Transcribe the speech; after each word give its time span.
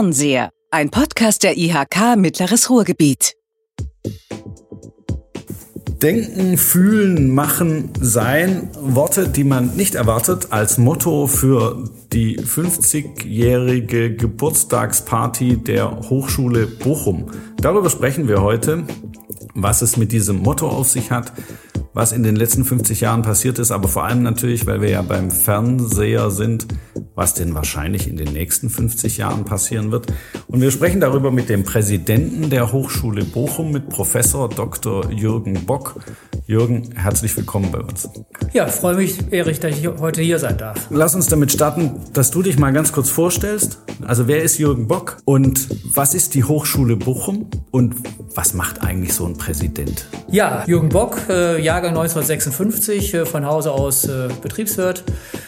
Fernseher, 0.00 0.48
ein 0.70 0.88
Podcast 0.88 1.42
der 1.42 1.58
IHK 1.58 2.16
Mittleres 2.16 2.70
Ruhrgebiet. 2.70 3.34
Denken, 6.02 6.56
fühlen, 6.56 7.34
machen, 7.34 7.90
sein. 8.00 8.70
Worte, 8.80 9.28
die 9.28 9.44
man 9.44 9.76
nicht 9.76 9.96
erwartet 9.96 10.52
als 10.52 10.78
Motto 10.78 11.26
für 11.26 11.84
die 12.14 12.40
50-jährige 12.40 14.16
Geburtstagsparty 14.16 15.58
der 15.58 16.00
Hochschule 16.08 16.66
Bochum. 16.66 17.26
Darüber 17.60 17.90
sprechen 17.90 18.26
wir 18.26 18.40
heute, 18.40 18.84
was 19.54 19.82
es 19.82 19.96
mit 19.96 20.12
diesem 20.12 20.38
Motto 20.42 20.68
auf 20.68 20.88
sich 20.88 21.10
hat, 21.10 21.32
was 21.92 22.12
in 22.12 22.22
den 22.22 22.36
letzten 22.36 22.64
50 22.64 23.00
Jahren 23.00 23.22
passiert 23.22 23.58
ist, 23.58 23.70
aber 23.70 23.88
vor 23.88 24.04
allem 24.04 24.22
natürlich, 24.22 24.66
weil 24.66 24.80
wir 24.80 24.90
ja 24.90 25.02
beim 25.02 25.30
Fernseher 25.30 26.30
sind, 26.30 26.66
was 27.14 27.34
denn 27.34 27.54
wahrscheinlich 27.54 28.08
in 28.08 28.16
den 28.16 28.32
nächsten 28.32 28.70
50 28.70 29.18
Jahren 29.18 29.44
passieren 29.44 29.90
wird. 29.90 30.06
Und 30.46 30.60
wir 30.60 30.70
sprechen 30.70 31.00
darüber 31.00 31.30
mit 31.30 31.48
dem 31.48 31.64
Präsidenten 31.64 32.48
der 32.48 32.72
Hochschule 32.72 33.24
Bochum, 33.24 33.72
mit 33.72 33.88
Professor 33.88 34.48
Dr. 34.48 35.10
Jürgen 35.10 35.66
Bock. 35.66 36.00
Jürgen, 36.46 36.90
herzlich 36.94 37.36
willkommen 37.36 37.70
bei 37.70 37.80
uns. 37.80 38.08
Ja, 38.52 38.66
freue 38.66 38.96
mich, 38.96 39.32
Erich, 39.32 39.60
dass 39.60 39.78
ich 39.78 39.86
heute 39.86 40.22
hier 40.22 40.38
sein 40.38 40.58
darf. 40.58 40.88
Lass 40.90 41.14
uns 41.14 41.26
damit 41.26 41.52
starten, 41.52 42.00
dass 42.12 42.30
du 42.30 42.42
dich 42.42 42.58
mal 42.58 42.72
ganz 42.72 42.92
kurz 42.92 43.10
vorstellst. 43.10 43.78
Also 44.02 44.26
wer 44.26 44.42
ist 44.42 44.58
Jürgen 44.58 44.88
Bock 44.88 45.18
und 45.24 45.68
was 45.94 46.14
ist 46.14 46.34
die 46.34 46.44
Hochschule 46.44 46.96
Bochum 46.96 47.48
und 47.70 47.96
was 48.34 48.54
macht 48.54 48.82
eigentlich 48.82 49.12
so 49.12 49.19
ein 49.26 49.36
Präsident? 49.36 50.06
Ja, 50.30 50.64
Jürgen 50.66 50.88
Bock, 50.88 51.18
äh, 51.28 51.60
Jahrgang 51.60 51.90
1956, 51.90 53.14
äh, 53.14 53.26
von 53.26 53.46
Hause 53.46 53.72
aus 53.72 54.04
äh, 54.04 54.28
Betriebswirt, 54.42 55.04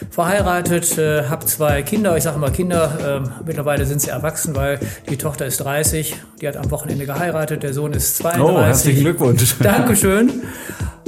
verheiratet, 0.09 0.97
habe 1.29 1.45
zwei 1.45 1.81
Kinder, 1.81 2.15
ich 2.15 2.23
sage 2.23 2.37
mal 2.37 2.51
Kinder, 2.51 3.23
äh, 3.25 3.43
mittlerweile 3.45 3.85
sind 3.85 4.01
sie 4.01 4.09
erwachsen, 4.09 4.55
weil 4.55 4.79
die 5.09 5.17
Tochter 5.17 5.45
ist 5.45 5.57
30, 5.57 6.15
die 6.39 6.47
hat 6.47 6.57
am 6.57 6.69
Wochenende 6.69 7.05
geheiratet, 7.05 7.63
der 7.63 7.73
Sohn 7.73 7.93
ist 7.93 8.17
32. 8.17 8.55
Oh, 8.55 8.61
herzlichen 8.61 9.01
Glückwunsch. 9.01 9.55
Dankeschön. 9.59 10.43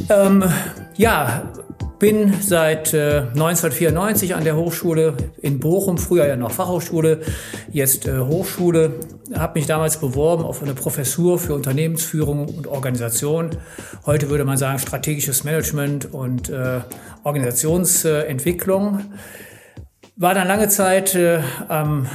Ähm, 0.10 0.44
ja, 0.96 1.44
bin 2.06 2.40
seit 2.40 2.94
äh, 2.94 3.22
1994 3.34 4.36
an 4.36 4.44
der 4.44 4.56
Hochschule 4.56 5.18
in 5.42 5.60
Bochum, 5.60 5.98
früher 5.98 6.28
ja 6.28 6.36
noch 6.36 6.52
Fachhochschule, 6.52 7.22
jetzt 7.72 8.06
äh, 8.06 8.20
Hochschule. 8.20 9.00
Habe 9.34 9.58
mich 9.58 9.66
damals 9.66 9.98
beworben 9.98 10.44
auf 10.44 10.62
eine 10.62 10.76
Professur 10.76 11.40
für 11.40 11.56
Unternehmensführung 11.56 12.48
und 12.48 12.68
Organisation. 12.68 13.50
Heute 14.06 14.30
würde 14.30 14.46
man 14.46 14.58
sagen 14.58 14.78
strategisches 14.78 15.46
Management 15.46 16.14
und 16.14 16.50
äh, 16.50 16.82
Organisationsentwicklung. 17.24 19.02
War 20.16 20.36
dann 20.36 20.48
lange 20.48 20.70
Zeit 20.70 21.16
äh, 21.16 21.40
am 21.70 22.08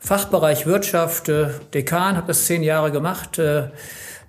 Fachbereich 0.00 0.66
Wirtschaft 0.66 1.28
äh, 1.28 1.50
Dekan, 1.72 2.16
habe 2.16 2.26
das 2.26 2.46
zehn 2.46 2.64
Jahre 2.64 2.90
gemacht. 2.90 3.40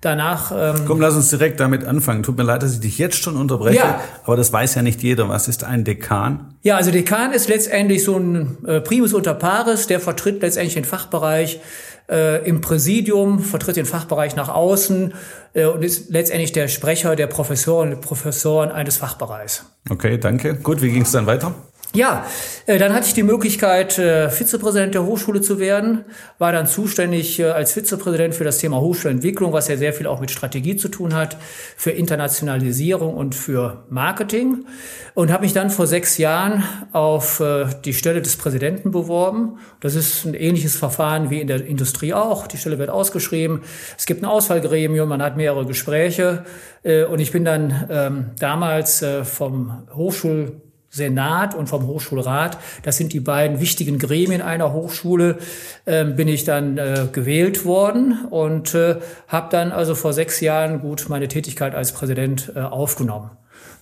Danach. 0.00 0.52
Ähm, 0.54 0.84
Komm, 0.86 1.00
lass 1.00 1.14
uns 1.14 1.28
direkt 1.30 1.58
damit 1.58 1.84
anfangen. 1.84 2.22
Tut 2.22 2.36
mir 2.36 2.44
leid, 2.44 2.62
dass 2.62 2.74
ich 2.74 2.80
dich 2.80 2.98
jetzt 2.98 3.16
schon 3.16 3.36
unterbreche, 3.36 3.78
ja. 3.78 4.00
aber 4.24 4.36
das 4.36 4.52
weiß 4.52 4.76
ja 4.76 4.82
nicht 4.82 5.02
jeder. 5.02 5.28
Was 5.28 5.48
ist 5.48 5.64
ein 5.64 5.84
Dekan? 5.84 6.54
Ja, 6.62 6.76
also 6.76 6.90
Dekan 6.90 7.32
ist 7.32 7.48
letztendlich 7.48 8.04
so 8.04 8.16
ein 8.16 8.58
äh, 8.64 8.80
Primus 8.80 9.12
unter 9.12 9.34
pares, 9.34 9.88
der 9.88 9.98
vertritt 9.98 10.40
letztendlich 10.40 10.74
den 10.74 10.84
Fachbereich 10.84 11.60
äh, 12.08 12.46
im 12.48 12.60
Präsidium, 12.60 13.40
vertritt 13.40 13.76
den 13.76 13.86
Fachbereich 13.86 14.36
nach 14.36 14.48
außen 14.48 15.14
äh, 15.54 15.66
und 15.66 15.82
ist 15.82 16.10
letztendlich 16.10 16.52
der 16.52 16.68
Sprecher 16.68 17.16
der 17.16 17.26
Professoren 17.26 17.94
und 17.94 18.00
Professoren 18.00 18.70
eines 18.70 18.96
Fachbereichs. 18.96 19.64
Okay, 19.90 20.18
danke. 20.18 20.54
Gut, 20.54 20.80
wie 20.80 20.90
ging 20.90 21.02
es 21.02 21.12
dann 21.12 21.26
weiter? 21.26 21.54
Ja, 21.94 22.26
äh, 22.66 22.78
dann 22.78 22.92
hatte 22.92 23.06
ich 23.06 23.14
die 23.14 23.22
Möglichkeit, 23.22 23.98
äh, 23.98 24.28
Vizepräsident 24.28 24.94
der 24.94 25.06
Hochschule 25.06 25.40
zu 25.40 25.58
werden, 25.58 26.04
war 26.36 26.52
dann 26.52 26.66
zuständig 26.66 27.40
äh, 27.40 27.44
als 27.44 27.72
Vizepräsident 27.72 28.34
für 28.34 28.44
das 28.44 28.58
Thema 28.58 28.78
Hochschulentwicklung, 28.78 29.54
was 29.54 29.68
ja 29.68 29.78
sehr 29.78 29.94
viel 29.94 30.06
auch 30.06 30.20
mit 30.20 30.30
Strategie 30.30 30.76
zu 30.76 30.88
tun 30.88 31.14
hat, 31.14 31.38
für 31.78 31.90
Internationalisierung 31.90 33.14
und 33.14 33.34
für 33.34 33.86
Marketing 33.88 34.66
und 35.14 35.32
habe 35.32 35.44
mich 35.44 35.54
dann 35.54 35.70
vor 35.70 35.86
sechs 35.86 36.18
Jahren 36.18 36.62
auf 36.92 37.42
die 37.84 37.94
Stelle 37.94 38.22
des 38.22 38.36
Präsidenten 38.36 38.90
beworben. 38.90 39.58
Das 39.80 39.94
ist 39.94 40.24
ein 40.24 40.34
ähnliches 40.34 40.76
Verfahren 40.76 41.30
wie 41.30 41.40
in 41.40 41.48
der 41.48 41.64
Industrie 41.64 42.12
auch. 42.12 42.46
Die 42.46 42.56
Stelle 42.56 42.78
wird 42.78 42.90
ausgeschrieben, 42.90 43.62
es 43.96 44.06
gibt 44.06 44.22
ein 44.22 44.26
Auswahlgremium, 44.26 45.08
man 45.08 45.22
hat 45.22 45.36
mehrere 45.36 45.66
Gespräche 45.66 46.44
und 46.84 47.18
ich 47.18 47.32
bin 47.32 47.44
dann 47.44 47.88
ähm, 47.90 48.26
damals 48.38 49.04
vom 49.24 49.88
Hochschul 49.92 50.60
Senat 50.90 51.54
und 51.54 51.68
vom 51.68 51.86
Hochschulrat, 51.86 52.58
das 52.82 52.96
sind 52.96 53.12
die 53.12 53.20
beiden 53.20 53.60
wichtigen 53.60 53.98
Gremien 53.98 54.40
einer 54.40 54.72
Hochschule, 54.72 55.38
äh, 55.84 56.04
bin 56.04 56.28
ich 56.28 56.44
dann 56.44 56.78
äh, 56.78 57.06
gewählt 57.12 57.64
worden 57.64 58.26
und 58.30 58.74
äh, 58.74 58.96
habe 59.28 59.48
dann 59.50 59.70
also 59.72 59.94
vor 59.94 60.12
sechs 60.12 60.40
Jahren 60.40 60.80
gut 60.80 61.06
meine 61.08 61.28
Tätigkeit 61.28 61.74
als 61.74 61.92
Präsident 61.92 62.52
äh, 62.54 62.60
aufgenommen. 62.60 63.30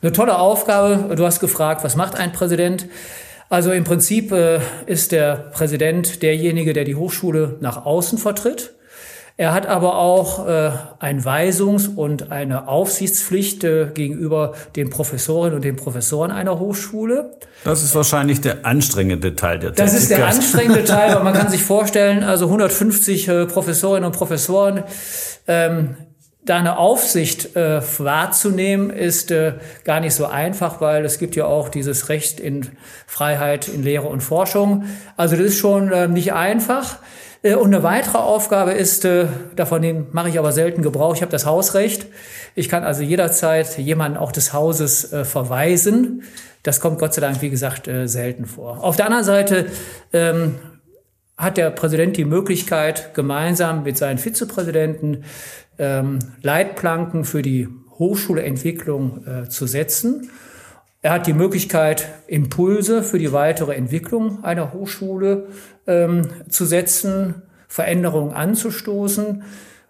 Eine 0.03 0.13
tolle 0.13 0.39
Aufgabe. 0.39 1.15
Du 1.17 1.25
hast 1.25 1.41
gefragt, 1.41 1.83
was 1.85 1.97
macht 1.97 2.17
ein 2.17 2.33
Präsident? 2.33 2.87
Also 3.49 3.71
im 3.71 3.85
Prinzip 3.85 4.33
äh, 4.33 4.61
ist 4.87 5.13
der 5.13 5.37
Präsident 5.53 6.23
derjenige, 6.23 6.73
der 6.73 6.85
die 6.85 6.97
Hochschule 6.97 7.57
nach 7.61 7.87
außen 7.87 8.19
vertritt. 8.19 8.75
Er 9.39 9.53
hat 9.53 9.67
aber 9.67 9.97
auch 9.97 10.49
äh, 10.49 10.71
ein 10.99 11.23
Weisungs- 11.23 11.89
und 11.95 12.33
eine 12.33 12.69
Aufsichtspflicht 12.69 13.65
äh, 13.65 13.91
gegenüber 13.93 14.55
den 14.77 14.89
Professorinnen 14.89 15.57
und 15.57 15.63
den 15.63 15.77
Professoren 15.77 16.31
einer 16.31 16.59
Hochschule. 16.59 17.33
Das 17.63 17.83
ist 17.83 17.95
wahrscheinlich 17.95 18.41
der 18.41 18.65
anstrengende 18.65 19.37
Teil 19.37 19.59
der 19.59 19.75
Tätigkeit. 19.75 19.87
Das 19.87 20.01
ist 20.01 20.11
der 20.11 20.27
anstrengende 20.27 20.85
Teil, 20.85 21.15
weil 21.17 21.23
man 21.23 21.35
kann 21.35 21.51
sich 21.51 21.63
vorstellen, 21.63 22.25
also 22.25 22.47
150 22.47 23.29
äh, 23.29 23.45
Professorinnen 23.45 24.07
und 24.07 24.17
Professoren, 24.17 24.85
ähm, 25.47 25.97
da 26.47 26.57
eine 26.57 26.79
Aufsicht 26.79 27.57
äh, 27.57 27.83
wahrzunehmen, 27.99 28.91
ist 28.91 29.31
äh, 29.31 29.55
gar 29.85 30.01
nicht 30.01 30.15
so 30.15 30.27
einfach, 30.27 30.81
weil 30.81 31.05
es 31.05 31.19
gibt 31.19 31.37
ja 31.37 31.45
auch 31.45 31.69
dieses 31.69 32.09
Recht 32.09 32.41
in 32.41 32.69
Freiheit 33.07 33.69
in 33.69 33.83
Lehre 33.83 34.07
und 34.07 34.21
Forschung. 34.21 34.85
Also 35.17 35.37
das 35.37 35.47
ist 35.47 35.59
schon 35.59 35.93
äh, 35.93 36.09
nicht 36.09 36.33
einfach. 36.33 37.01
Äh, 37.43 37.55
und 37.55 37.75
eine 37.75 37.83
weitere 37.83 38.19
Aufgabe 38.19 38.73
ist, 38.73 39.05
äh, 39.05 39.27
davon 39.57 40.07
mache 40.13 40.29
ich 40.29 40.39
aber 40.39 40.53
selten 40.53 40.83
Gebrauch, 40.83 41.15
ich 41.15 41.23
habe 41.23 41.33
das 41.33 41.47
Hausrecht. 41.47 42.07
Ich 42.55 42.69
kann 42.69 42.85
also 42.85 43.03
jederzeit 43.03 43.77
jemanden 43.79 44.17
auch 44.17 44.33
des 44.33 44.53
Hauses 44.53 45.13
äh, 45.13 45.25
verweisen. 45.25 46.23
Das 46.63 46.81
kommt 46.81 46.99
Gott 46.99 47.13
sei 47.13 47.21
Dank, 47.21 47.43
wie 47.43 47.51
gesagt, 47.51 47.89
selten 48.07 48.45
vor. 48.45 48.83
Auf 48.83 48.97
der 48.97 49.07
anderen 49.07 49.23
Seite 49.23 49.67
ähm, 50.13 50.57
hat 51.37 51.57
der 51.57 51.71
Präsident 51.71 52.17
die 52.17 52.25
Möglichkeit, 52.25 53.15
gemeinsam 53.15 53.83
mit 53.83 53.99
seinen 53.99 54.19
Vizepräsidenten 54.19 55.25
ähm, 55.79 56.19
Leitplanken 56.43 57.25
für 57.25 57.43
die 57.43 57.69
Hochschulentwicklung 57.99 59.27
äh, 59.27 59.49
zu 59.49 59.67
setzen. 59.67 60.31
Er 61.03 61.13
hat 61.13 61.27
die 61.27 61.35
Möglichkeit, 61.35 62.09
Impulse 62.27 63.03
für 63.03 63.19
die 63.19 63.33
weitere 63.33 63.75
Entwicklung 63.75 64.43
einer 64.45 64.73
Hochschule 64.73 65.47
ähm, 65.87 66.29
zu 66.49 66.65
setzen, 66.65 67.43
Veränderungen 67.69 68.33
anzustoßen, 68.33 69.43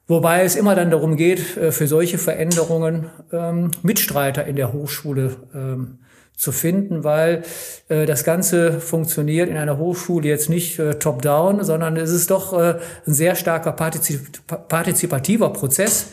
wobei 0.08 0.42
es 0.42 0.56
immer 0.56 0.74
dann 0.74 0.90
darum 0.90 1.16
geht, 1.16 1.56
äh, 1.56 1.70
für 1.70 1.86
solche 1.86 2.18
Veränderungen 2.18 3.06
ähm, 3.32 3.70
Mitstreiter 3.82 4.46
in 4.46 4.56
der 4.56 4.72
Hochschule 4.72 5.36
ähm, 5.54 5.98
zu 6.36 6.52
finden, 6.52 7.02
weil 7.02 7.42
äh, 7.88 8.04
das 8.06 8.22
Ganze 8.22 8.80
funktioniert 8.80 9.48
in 9.48 9.56
einer 9.56 9.78
Hochschule 9.78 10.28
jetzt 10.28 10.50
nicht 10.50 10.78
äh, 10.78 10.94
top-down, 10.94 11.64
sondern 11.64 11.96
es 11.96 12.10
ist 12.10 12.30
doch 12.30 12.52
äh, 12.52 12.78
ein 13.06 13.14
sehr 13.14 13.34
starker 13.34 13.72
partizip 13.72 14.46
partizipativer 14.68 15.50
Prozess, 15.50 16.08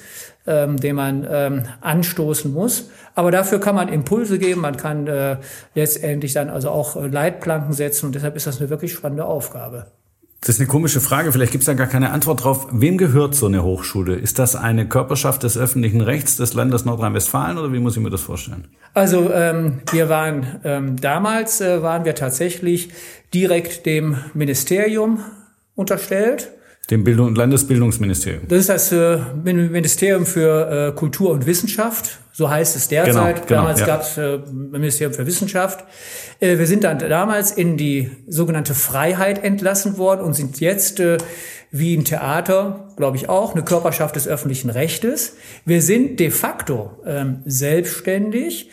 ähm, 0.47 0.77
den 0.77 0.95
man 0.95 1.27
ähm, 1.29 1.63
anstoßen 1.81 2.51
muss. 2.51 2.89
Aber 3.15 3.31
dafür 3.31 3.59
kann 3.59 3.75
man 3.75 3.89
Impulse 3.89 4.39
geben, 4.39 4.61
man 4.61 4.77
kann 4.77 5.07
äh, 5.07 5.37
letztendlich 5.75 6.33
dann 6.33 6.49
also 6.49 6.69
auch 6.69 6.95
äh, 6.95 7.07
Leitplanken 7.07 7.73
setzen 7.73 8.05
und 8.07 8.15
deshalb 8.15 8.35
ist 8.37 8.47
das 8.47 8.59
eine 8.59 8.69
wirklich 8.69 8.93
spannende 8.93 9.25
Aufgabe. 9.25 9.87
Das 10.45 10.55
ist 10.55 10.59
eine 10.59 10.67
komische 10.67 10.99
Frage, 10.99 11.31
vielleicht 11.31 11.53
gibt 11.53 11.61
es 11.61 11.67
da 11.67 11.73
gar 11.73 11.87
keine 11.87 12.11
Antwort 12.11 12.43
drauf. 12.43 12.67
Wem 12.69 12.97
gehört 12.97 13.33
so 13.33 13.45
eine 13.45 13.63
Hochschule? 13.63 14.15
Ist 14.15 14.39
das 14.39 14.57
eine 14.57 14.85
Körperschaft 14.85 15.43
des 15.43 15.57
öffentlichen 15.57 16.01
Rechts 16.01 16.35
des 16.35 16.53
Landes 16.53 16.83
Nordrhein-Westfalen 16.83 17.57
oder 17.57 17.71
wie 17.71 17.79
muss 17.79 17.95
ich 17.95 18.03
mir 18.03 18.09
das 18.09 18.23
vorstellen? 18.23 18.67
Also 18.93 19.31
ähm, 19.31 19.79
wir 19.91 20.09
waren 20.09 20.59
ähm, 20.65 20.99
damals 20.99 21.61
äh, 21.61 21.81
waren 21.81 22.03
wir 22.03 22.15
tatsächlich 22.15 22.89
direkt 23.33 23.85
dem 23.85 24.17
Ministerium 24.33 25.23
unterstellt. 25.75 26.51
Dem 26.89 27.05
Bildung 27.05 27.33
Landesbildungsministerium. 27.33 28.43
Das 28.49 28.59
ist 28.59 28.69
das 28.69 28.91
äh, 28.91 29.17
Ministerium 29.41 30.25
für 30.25 30.89
äh, 30.89 30.91
Kultur 30.91 31.31
und 31.31 31.45
Wissenschaft, 31.45 32.19
so 32.33 32.49
heißt 32.49 32.75
es 32.75 32.89
derzeit. 32.89 33.35
Genau, 33.35 33.47
genau, 33.47 33.61
damals 33.61 33.79
ja. 33.79 33.85
gab 33.85 34.01
es 34.01 34.17
äh, 34.17 34.39
Ministerium 34.51 35.13
für 35.13 35.25
Wissenschaft. 35.25 35.85
Äh, 36.41 36.57
wir 36.57 36.67
sind 36.67 36.83
dann 36.83 36.99
damals 36.99 37.51
in 37.51 37.77
die 37.77 38.11
sogenannte 38.27 38.75
Freiheit 38.75 39.45
entlassen 39.45 39.97
worden 39.97 40.21
und 40.21 40.33
sind 40.33 40.59
jetzt 40.59 40.99
äh, 40.99 41.19
wie 41.71 41.95
ein 41.95 42.03
Theater, 42.03 42.89
glaube 42.97 43.15
ich 43.15 43.29
auch, 43.29 43.53
eine 43.53 43.63
Körperschaft 43.63 44.17
des 44.17 44.27
öffentlichen 44.27 44.69
Rechtes. 44.69 45.37
Wir 45.63 45.81
sind 45.81 46.19
de 46.19 46.31
facto 46.31 46.91
ähm, 47.05 47.43
selbstständig. 47.45 48.69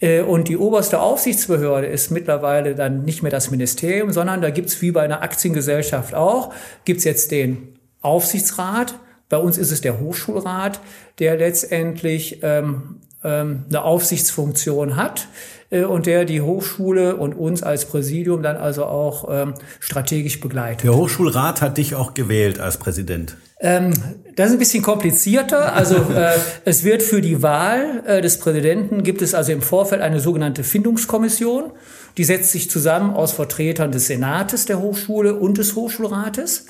Äh, 0.00 0.22
und 0.22 0.48
die 0.48 0.56
oberste 0.56 1.00
Aufsichtsbehörde 1.00 1.86
ist 1.86 2.10
mittlerweile 2.10 2.74
dann 2.74 3.04
nicht 3.04 3.22
mehr 3.22 3.32
das 3.32 3.50
Ministerium, 3.50 4.12
sondern 4.12 4.40
da 4.40 4.50
gibt's 4.50 4.80
wie 4.82 4.92
bei 4.92 5.02
einer 5.02 5.22
Aktiengesellschaft 5.22 6.14
auch, 6.14 6.52
gibt's 6.84 7.04
jetzt 7.04 7.30
den 7.30 7.78
Aufsichtsrat. 8.00 8.94
Bei 9.28 9.36
uns 9.38 9.58
ist 9.58 9.70
es 9.70 9.80
der 9.80 10.00
Hochschulrat, 10.00 10.80
der 11.18 11.36
letztendlich 11.36 12.40
ähm, 12.42 13.00
ähm, 13.24 13.64
eine 13.68 13.82
Aufsichtsfunktion 13.82 14.96
hat 14.96 15.28
und 15.70 16.06
der 16.06 16.24
die 16.24 16.40
Hochschule 16.40 17.16
und 17.16 17.34
uns 17.34 17.62
als 17.62 17.84
Präsidium 17.84 18.42
dann 18.42 18.56
also 18.56 18.86
auch 18.86 19.28
ähm, 19.30 19.54
strategisch 19.80 20.40
begleitet. 20.40 20.84
Der 20.84 20.96
Hochschulrat 20.96 21.60
hat 21.60 21.76
dich 21.76 21.94
auch 21.94 22.14
gewählt 22.14 22.58
als 22.58 22.78
Präsident. 22.78 23.36
Ähm, 23.60 23.92
das 24.36 24.48
ist 24.48 24.52
ein 24.52 24.58
bisschen 24.58 24.82
komplizierter. 24.82 25.74
Also 25.74 25.96
äh, 26.14 26.36
es 26.64 26.84
wird 26.84 27.02
für 27.02 27.20
die 27.20 27.42
Wahl 27.42 28.02
äh, 28.06 28.22
des 28.22 28.38
Präsidenten 28.38 29.02
gibt 29.02 29.20
es 29.20 29.34
also 29.34 29.52
im 29.52 29.62
Vorfeld 29.62 30.00
eine 30.00 30.20
sogenannte 30.20 30.62
Findungskommission. 30.62 31.72
Die 32.16 32.24
setzt 32.24 32.52
sich 32.52 32.70
zusammen 32.70 33.14
aus 33.14 33.32
Vertretern 33.32 33.92
des 33.92 34.06
Senates 34.06 34.66
der 34.66 34.80
Hochschule 34.80 35.34
und 35.34 35.58
des 35.58 35.74
Hochschulrates. 35.74 36.66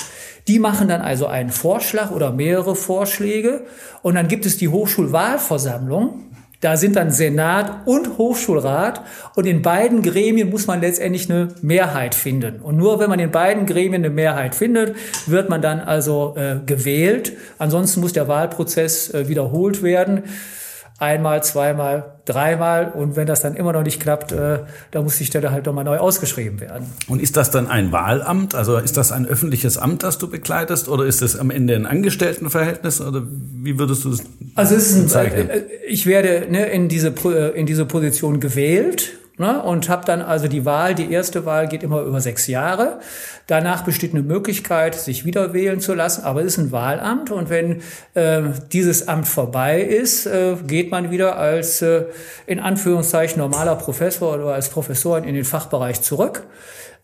Die 0.47 0.59
machen 0.59 0.89
dann 0.89 1.03
also 1.03 1.27
einen 1.27 1.50
Vorschlag 1.50 2.11
oder 2.11 2.33
mehrere 2.33 2.75
Vorschläge 2.75 3.65
und 4.03 4.15
dann 4.15 4.29
gibt 4.29 4.47
es 4.47 4.56
die 4.56 4.69
Hochschulwahlversammlung. 4.69 6.25
Da 6.61 6.77
sind 6.77 6.97
dann 6.97 7.13
Senat 7.13 7.87
und 7.87 8.19
Hochschulrat 8.19 9.03
und 9.37 9.47
in 9.47 9.63
beiden 9.63 10.03
Gremien 10.03 10.51
muss 10.51 10.67
man 10.67 10.81
letztendlich 10.81 11.31
eine 11.31 11.49
Mehrheit 11.63 12.17
finden. 12.17 12.61
Und 12.61 12.77
nur 12.77 12.99
wenn 12.99 13.09
man 13.09 13.21
in 13.21 13.31
beiden 13.31 13.65
Gremien 13.65 14.05
eine 14.05 14.11
Mehrheit 14.11 14.57
findet, 14.57 14.97
wird 15.27 15.49
man 15.49 15.63
dann 15.63 15.79
also 15.79 16.35
äh, 16.37 16.57
gewählt. 16.67 17.33
Ansonsten 17.59 18.01
muss 18.01 18.13
der 18.13 18.27
Wahlprozess 18.27 19.15
äh, 19.15 19.29
wiederholt 19.29 19.85
werden 19.85 20.25
einmal, 20.99 21.43
zweimal, 21.45 22.19
dreimal 22.25 22.91
und 22.91 23.15
wenn 23.17 23.27
das 23.27 23.41
dann 23.41 23.55
immer 23.55 23.73
noch 23.73 23.85
nicht 23.85 24.00
klappt, 24.00 24.33
äh, 24.33 24.61
da 24.91 25.03
muss 25.03 25.17
die 25.17 25.25
Stelle 25.25 25.53
halt 25.53 25.65
nochmal 25.67 25.85
neu 25.85 25.99
ausgeschrieben 25.99 26.61
werden. 26.61 26.87
Und 27.06 27.23
ist 27.23 27.37
das 27.37 27.50
dann 27.50 27.69
ein 27.69 27.93
Wahlamt? 27.93 28.55
Also 28.56 28.77
ist 28.77 28.97
das 28.97 29.12
ein 29.12 29.25
öffentliches 29.25 29.79
Amt, 29.79 30.03
das 30.03 30.19
du 30.19 30.29
bekleidest 30.29 30.89
oder 30.89 31.06
ist 31.06 31.23
es 31.23 31.39
am 31.39 31.50
Ende 31.50 31.77
ein 31.77 31.87
Angestelltenverhältnis 31.87 33.00
oder 33.00 33.23
wie 33.27 33.79
würdest 33.79 34.05
du 34.05 34.11
das 34.11 34.23
Also 34.56 34.75
es 34.75 34.91
ist 34.91 34.97
ein, 34.97 35.03
bezeichnen? 35.05 35.50
Äh, 35.50 35.62
ich 35.87 36.06
werde 36.06 36.47
ne, 36.50 36.67
in, 36.67 36.89
diese, 36.89 37.15
äh, 37.25 37.59
in 37.59 37.67
diese 37.67 37.87
Position 37.87 38.41
gewählt 38.41 39.12
Ne? 39.38 39.62
Und 39.62 39.88
habe 39.88 40.05
dann 40.05 40.20
also 40.20 40.49
die 40.49 40.64
Wahl, 40.64 40.94
die 40.94 41.12
erste 41.12 41.46
Wahl 41.46 41.69
geht 41.69 41.82
immer 41.82 42.02
über 42.02 42.20
sechs 42.20 42.46
Jahre. 42.49 42.99
Danach 43.46 43.85
besteht 43.85 44.12
eine 44.12 44.23
Möglichkeit, 44.23 44.94
sich 44.94 45.25
wieder 45.25 45.52
wählen 45.52 45.81
zu 45.81 45.94
lassen, 45.94 46.25
aber 46.25 46.40
es 46.40 46.49
ist 46.49 46.58
ein 46.58 46.73
Wahlamt 46.73 47.31
und 47.31 47.49
wenn 47.49 47.82
äh, 48.14 48.43
dieses 48.73 49.06
Amt 49.06 49.29
vorbei 49.29 49.81
ist, 49.81 50.26
äh, 50.26 50.56
geht 50.67 50.90
man 50.90 51.11
wieder 51.11 51.37
als 51.37 51.82
äh, 51.82 52.05
in 52.46 52.61
Anführungszeichen 52.61 53.40
normaler 53.40 53.76
Professor 53.76 54.35
oder 54.35 54.55
als 54.55 54.69
Professorin 54.69 55.25
in 55.25 55.35
den 55.35 55.44
Fachbereich 55.44 56.02
zurück. 56.02 56.43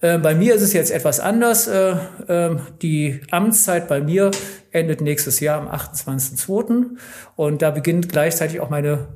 Äh, 0.00 0.19
bei 0.19 0.34
mir 0.34 0.54
ist 0.54 0.62
es 0.62 0.72
jetzt 0.72 0.90
etwas 0.90 1.20
anders. 1.20 1.66
Äh, 1.66 1.96
äh, 2.26 2.56
die 2.82 3.20
Amtszeit 3.31 3.88
bei 3.88 4.00
mir 4.00 4.31
endet 4.70 5.00
nächstes 5.00 5.40
Jahr 5.40 5.60
am 5.60 5.69
28.02. 5.69 6.96
Und 7.36 7.62
da 7.62 7.70
beginnt 7.70 8.10
gleichzeitig 8.10 8.60
auch 8.60 8.70
meine 8.70 9.08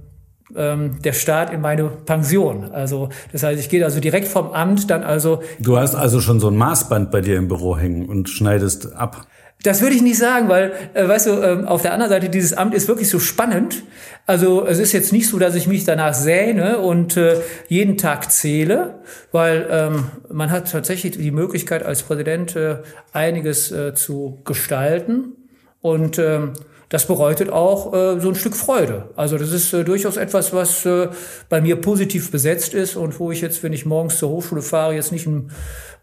ähm, 0.57 1.01
der 1.03 1.13
Start 1.13 1.53
in 1.53 1.61
meine 1.61 1.85
Pension. 1.85 2.65
Also 2.73 3.09
das 3.33 3.43
heißt, 3.43 3.61
ich 3.61 3.69
gehe 3.69 3.85
also 3.85 4.01
direkt 4.01 4.29
vom 4.29 4.53
Amt 4.53 4.91
dann 4.91 5.03
also. 5.03 5.43
Du 5.59 5.79
hast 5.79 5.95
also 5.95 6.21
schon 6.21 6.41
so 6.41 6.49
ein 6.49 6.57
Maßband 6.57 7.11
bei 7.11 7.21
dir 7.21 7.37
im 7.37 7.49
Büro 7.49 7.77
hängen 7.77 8.09
und 8.09 8.29
schneidest 8.29 8.95
ab. 8.95 9.27
Das 9.65 9.83
würde 9.83 9.97
ich 9.97 10.03
nicht 10.03 10.19
sagen, 10.19 10.49
weil, 10.49 10.73
äh, 10.95 11.09
weißt 11.09 11.27
du, 11.27 11.31
äh, 11.33 11.65
auf 11.67 11.83
der 11.83 11.93
anderen 11.93 12.11
Seite, 12.11 12.29
dieses 12.29 12.53
Amt 12.53 12.75
ist 12.75 12.87
wirklich 12.87 13.11
so 13.11 13.19
spannend. 13.19 13.83
Also 14.25 14.65
es 14.65 14.79
ist 14.79 14.93
jetzt 14.93 15.13
nicht 15.13 15.29
so, 15.29 15.39
dass 15.39 15.57
ich 15.57 15.67
mich 15.67 15.85
danach 15.85 16.15
sähne 16.15 16.79
und 16.79 17.17
äh, 17.17 17.41
jeden 17.67 17.97
Tag 17.97 18.31
zähle, 18.31 19.01
weil 19.33 19.67
ähm, 19.69 20.05
man 20.31 20.53
hat 20.53 20.71
tatsächlich 20.71 21.19
die 21.19 21.33
Möglichkeit 21.33 21.83
als 21.83 22.05
Präsident 22.05 22.55
äh, 22.55 22.77
einiges 23.13 23.73
äh, 23.73 23.95
zu 23.95 24.39
gestalten. 24.45 25.33
Und 25.81 26.19
ähm, 26.19 26.53
das 26.89 27.07
bedeutet 27.07 27.51
auch 27.51 27.93
äh, 27.93 28.21
so 28.21 28.29
ein 28.29 28.35
Stück 28.35 28.57
Freude. 28.57 29.11
Also 29.17 29.37
das 29.37 29.53
ist 29.53 29.73
äh, 29.73 29.85
durchaus 29.85 30.17
etwas, 30.17 30.53
was 30.53 30.87
äh, 30.87 31.09
bei 31.49 31.61
mir 31.61 31.77
positiv 31.77 32.31
besetzt 32.31 32.75
ist 32.75 32.97
und 32.97 33.19
wo 33.21 33.31
ich 33.31 33.41
jetzt, 33.41 33.63
wenn 33.63 33.73
ich 33.73 33.85
morgens 33.85 34.19
zur 34.19 34.31
Hochschule 34.31 34.63
fahre, 34.63 34.95
jetzt 34.95 35.13
nicht 35.13 35.27
einen 35.27 35.51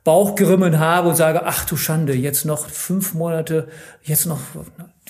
Bauchgrimmen 0.04 0.80
habe 0.80 1.10
und 1.10 1.16
sage, 1.16 1.42
ach 1.46 1.66
du 1.66 1.76
Schande, 1.76 2.14
jetzt 2.14 2.46
noch 2.46 2.70
fünf 2.70 3.16
Monate, 3.16 3.68
jetzt 4.04 4.28
noch 4.28 4.40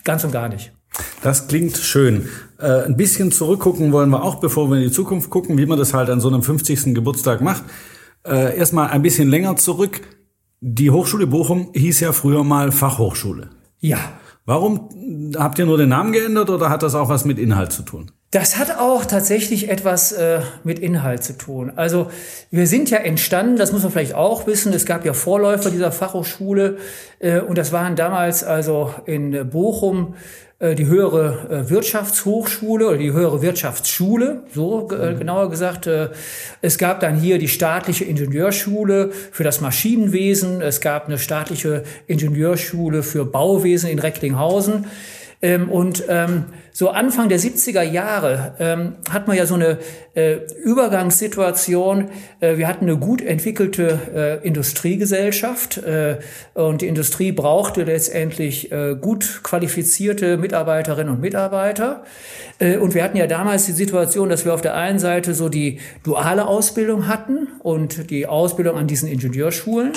ganz 0.06 0.24
und 0.24 0.32
gar 0.32 0.48
nicht. 0.48 0.72
Das 1.22 1.48
klingt 1.48 1.78
schön. 1.78 2.30
Äh, 2.58 2.84
ein 2.84 2.96
bisschen 2.96 3.32
zurückgucken 3.32 3.92
wollen 3.92 4.10
wir 4.10 4.24
auch, 4.24 4.36
bevor 4.36 4.70
wir 4.70 4.78
in 4.78 4.84
die 4.84 4.92
Zukunft 4.92 5.30
gucken, 5.30 5.58
wie 5.58 5.66
man 5.66 5.78
das 5.78 5.94
halt 5.94 6.10
an 6.10 6.22
so 6.22 6.30
einem 6.30 6.42
50. 6.42 6.96
Geburtstag 6.96 7.42
macht. 7.42 7.64
Äh, 8.26 8.58
erstmal 8.58 8.90
ein 8.90 9.02
bisschen 9.02 9.30
länger 9.30 9.58
zurück. 9.58 10.02
Die 10.62 10.90
Hochschule 10.90 11.28
Bochum 11.28 11.72
hieß 11.74 12.00
ja 12.00 12.14
früher 12.14 12.46
mal 12.46 12.72
Fachhochschule. 12.72 13.50
Ja. 13.82 14.00
Warum 14.46 14.90
habt 15.38 15.58
ihr 15.58 15.66
nur 15.66 15.78
den 15.78 15.90
Namen 15.90 16.12
geändert 16.12 16.52
oder 16.52 16.70
hat 16.70 16.84
das 16.84 16.94
auch 16.94 17.10
was 17.10 17.26
mit 17.26 17.40
Inhalt 17.40 17.72
zu 17.72 17.82
tun? 17.82 18.12
Das 18.30 18.58
hat 18.58 18.78
auch 18.78 19.06
tatsächlich 19.06 19.70
etwas 19.70 20.12
äh, 20.12 20.42
mit 20.64 20.78
Inhalt 20.78 21.24
zu 21.24 21.38
tun. 21.38 21.72
Also 21.76 22.12
wir 22.52 22.68
sind 22.68 22.90
ja 22.90 22.98
entstanden, 22.98 23.56
das 23.56 23.72
muss 23.72 23.82
man 23.82 23.92
vielleicht 23.92 24.14
auch 24.14 24.46
wissen, 24.46 24.74
es 24.74 24.86
gab 24.86 25.06
ja 25.06 25.14
Vorläufer 25.14 25.72
dieser 25.72 25.92
Fachhochschule 25.92 26.78
äh, 27.20 27.40
und 27.40 27.58
das 27.58 27.72
waren 27.72 27.96
damals 27.96 28.44
also 28.44 28.94
in 29.06 29.50
Bochum 29.50 30.16
die 30.62 30.86
höhere 30.86 31.50
äh, 31.50 31.70
Wirtschaftshochschule 31.70 32.88
oder 32.88 32.98
die 32.98 33.12
höhere 33.12 33.42
Wirtschaftsschule, 33.42 34.44
so 34.54 34.90
äh, 34.90 35.12
mhm. 35.12 35.20
genauer 35.20 35.50
gesagt. 35.50 35.90
Es 36.62 36.78
gab 36.78 37.02
dann 37.02 37.20
hier 37.20 37.40
die 37.40 37.48
staatliche 37.48 38.06
Ingenieurschule 38.06 39.12
für 39.32 39.44
das 39.44 39.60
Maschinenwesen. 39.60 40.62
Es 40.62 40.80
gab 40.80 41.08
eine 41.08 41.18
staatliche 41.18 41.84
Ingenieurschule 42.08 43.04
für 43.04 43.26
Bauwesen 43.26 43.90
in 43.90 44.00
Recklinghausen. 44.00 44.86
Ähm, 45.46 45.70
und 45.70 46.04
ähm, 46.10 46.46
so 46.72 46.90
Anfang 46.90 47.30
der 47.30 47.40
70er 47.40 47.84
Jahre 47.84 48.56
ähm, 48.58 48.96
hat 49.12 49.28
man 49.28 49.38
ja 49.38 49.46
so 49.46 49.54
eine 49.54 49.78
äh, 50.16 50.38
Übergangssituation. 50.64 52.10
Äh, 52.40 52.58
wir 52.58 52.68
hatten 52.68 52.86
eine 52.86 52.98
gut 52.98 53.22
entwickelte 53.22 54.42
äh, 54.42 54.48
Industriegesellschaft 54.48 55.78
äh, 55.78 56.18
und 56.56 56.82
die 56.82 56.88
Industrie 56.88 57.32
brauchte 57.32 57.84
letztendlich 57.84 58.72
äh, 58.72 58.96
gut 59.00 59.42
qualifizierte 59.44 60.38
Mitarbeiterinnen 60.38 61.14
und 61.14 61.22
Mitarbeiter. 61.22 62.04
Äh, 62.58 62.78
und 62.78 62.96
wir 62.96 63.04
hatten 63.04 63.18
ja 63.18 63.28
damals 63.28 63.68
die 63.68 63.74
Situation, 63.74 64.30
dass 64.30 64.46
wir 64.46 64.54
auf 64.56 64.62
der 64.62 64.74
einen 64.74 64.98
Seite 64.98 65.36
so 65.36 65.48
die 65.48 65.80
duale 66.04 66.48
Ausbildung 66.48 67.08
hatten 67.08 67.50
und 67.60 68.10
die 68.10 68.26
Ausbildung 68.26 68.78
an 68.78 68.88
diesen 68.88 69.08
Ingenieurschulen 69.08 69.94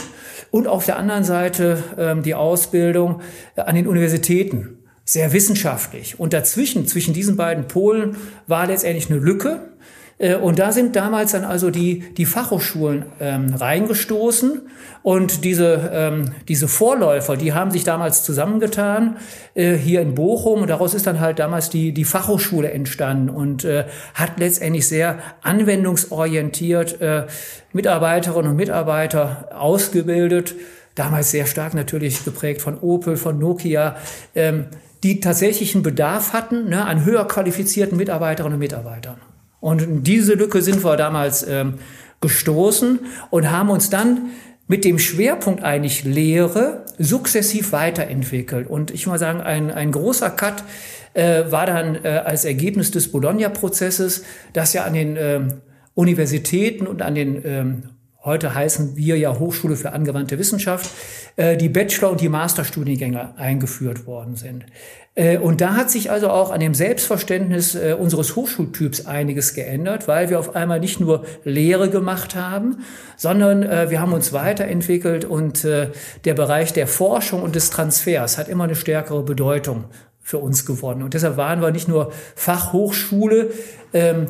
und 0.50 0.66
auf 0.66 0.84
der 0.84 0.98
anderen 0.98 1.24
Seite 1.24 1.82
ähm, 1.96 2.22
die 2.22 2.34
Ausbildung 2.34 3.22
an 3.56 3.74
den 3.74 3.86
Universitäten 3.86 4.77
sehr 5.08 5.32
wissenschaftlich. 5.32 6.20
Und 6.20 6.34
dazwischen, 6.34 6.86
zwischen 6.86 7.14
diesen 7.14 7.38
beiden 7.38 7.66
Polen, 7.66 8.18
war 8.46 8.66
letztendlich 8.66 9.08
eine 9.08 9.18
Lücke. 9.18 9.70
Äh, 10.18 10.34
und 10.34 10.58
da 10.58 10.70
sind 10.70 10.96
damals 10.96 11.32
dann 11.32 11.44
also 11.44 11.70
die, 11.70 12.00
die 12.14 12.26
Fachhochschulen 12.26 13.06
ähm, 13.18 13.54
reingestoßen 13.54 14.68
und 15.02 15.44
diese, 15.44 15.90
ähm, 15.94 16.32
diese 16.48 16.68
Vorläufer, 16.68 17.38
die 17.38 17.54
haben 17.54 17.70
sich 17.70 17.84
damals 17.84 18.22
zusammengetan 18.22 19.16
äh, 19.54 19.76
hier 19.76 20.02
in 20.02 20.14
Bochum 20.14 20.60
und 20.60 20.68
daraus 20.68 20.92
ist 20.92 21.06
dann 21.06 21.20
halt 21.20 21.38
damals 21.38 21.70
die, 21.70 21.92
die 21.92 22.04
Fachhochschule 22.04 22.70
entstanden 22.70 23.30
und 23.30 23.64
äh, 23.64 23.84
hat 24.12 24.38
letztendlich 24.38 24.86
sehr 24.88 25.20
anwendungsorientiert 25.40 27.00
äh, 27.00 27.24
Mitarbeiterinnen 27.72 28.50
und 28.50 28.56
Mitarbeiter 28.56 29.48
ausgebildet. 29.58 30.54
Damals 30.94 31.30
sehr 31.30 31.46
stark 31.46 31.72
natürlich 31.72 32.24
geprägt 32.26 32.60
von 32.60 32.76
Opel, 32.78 33.16
von 33.16 33.38
Nokia. 33.38 33.96
Ähm, 34.34 34.66
die 35.02 35.20
tatsächlichen 35.20 35.82
Bedarf 35.82 36.32
hatten 36.32 36.68
ne, 36.68 36.84
an 36.84 37.04
höher 37.04 37.26
qualifizierten 37.26 37.96
Mitarbeiterinnen 37.96 38.54
und 38.54 38.60
Mitarbeitern. 38.60 39.18
Und 39.60 39.82
in 39.82 40.02
diese 40.02 40.34
Lücke 40.34 40.62
sind 40.62 40.84
wir 40.84 40.96
damals 40.96 41.46
ähm, 41.46 41.74
gestoßen 42.20 43.00
und 43.30 43.50
haben 43.50 43.70
uns 43.70 43.90
dann 43.90 44.30
mit 44.66 44.84
dem 44.84 44.98
Schwerpunkt 44.98 45.64
eigentlich 45.64 46.04
Lehre 46.04 46.84
sukzessiv 46.98 47.72
weiterentwickelt. 47.72 48.68
Und 48.68 48.90
ich 48.90 49.06
muss 49.06 49.20
sagen, 49.20 49.40
ein, 49.40 49.70
ein 49.70 49.92
großer 49.92 50.30
Cut 50.30 50.62
äh, 51.14 51.50
war 51.50 51.66
dann 51.66 52.04
äh, 52.04 52.22
als 52.24 52.44
Ergebnis 52.44 52.90
des 52.90 53.10
Bologna-Prozesses, 53.10 54.24
dass 54.52 54.74
ja 54.74 54.84
an 54.84 54.92
den 54.92 55.16
ähm, 55.18 55.48
Universitäten 55.94 56.86
und 56.86 57.02
an 57.02 57.14
den 57.14 57.42
ähm, 57.44 57.82
heute 58.24 58.54
heißen 58.54 58.96
wir 58.96 59.16
ja 59.16 59.38
Hochschule 59.38 59.76
für 59.76 59.92
angewandte 59.92 60.38
Wissenschaft, 60.38 60.90
äh, 61.36 61.56
die 61.56 61.68
Bachelor- 61.68 62.10
und 62.10 62.20
die 62.20 62.28
Masterstudiengänge 62.28 63.38
eingeführt 63.38 64.06
worden 64.06 64.34
sind. 64.34 64.66
Äh, 65.14 65.38
und 65.38 65.60
da 65.60 65.76
hat 65.76 65.90
sich 65.90 66.10
also 66.10 66.28
auch 66.28 66.50
an 66.50 66.60
dem 66.60 66.74
Selbstverständnis 66.74 67.74
äh, 67.74 67.94
unseres 67.98 68.34
Hochschultyps 68.34 69.06
einiges 69.06 69.54
geändert, 69.54 70.08
weil 70.08 70.30
wir 70.30 70.40
auf 70.40 70.56
einmal 70.56 70.80
nicht 70.80 70.98
nur 70.98 71.24
Lehre 71.44 71.90
gemacht 71.90 72.34
haben, 72.34 72.78
sondern 73.16 73.62
wir 73.90 74.00
haben 74.00 74.12
uns 74.12 74.32
weiterentwickelt 74.32 75.24
und 75.24 75.64
der 75.64 76.34
Bereich 76.34 76.72
der 76.72 76.86
Forschung 76.86 77.42
und 77.42 77.56
des 77.56 77.70
Transfers 77.70 78.38
hat 78.38 78.48
immer 78.48 78.64
eine 78.64 78.76
stärkere 78.76 79.22
Bedeutung 79.22 79.84
für 80.28 80.38
uns 80.38 80.66
gewonnen. 80.66 81.02
Und 81.02 81.14
deshalb 81.14 81.36
waren 81.36 81.62
wir 81.62 81.70
nicht 81.70 81.88
nur 81.88 82.12
Fachhochschule, 82.36 83.50
ähm, 83.94 84.26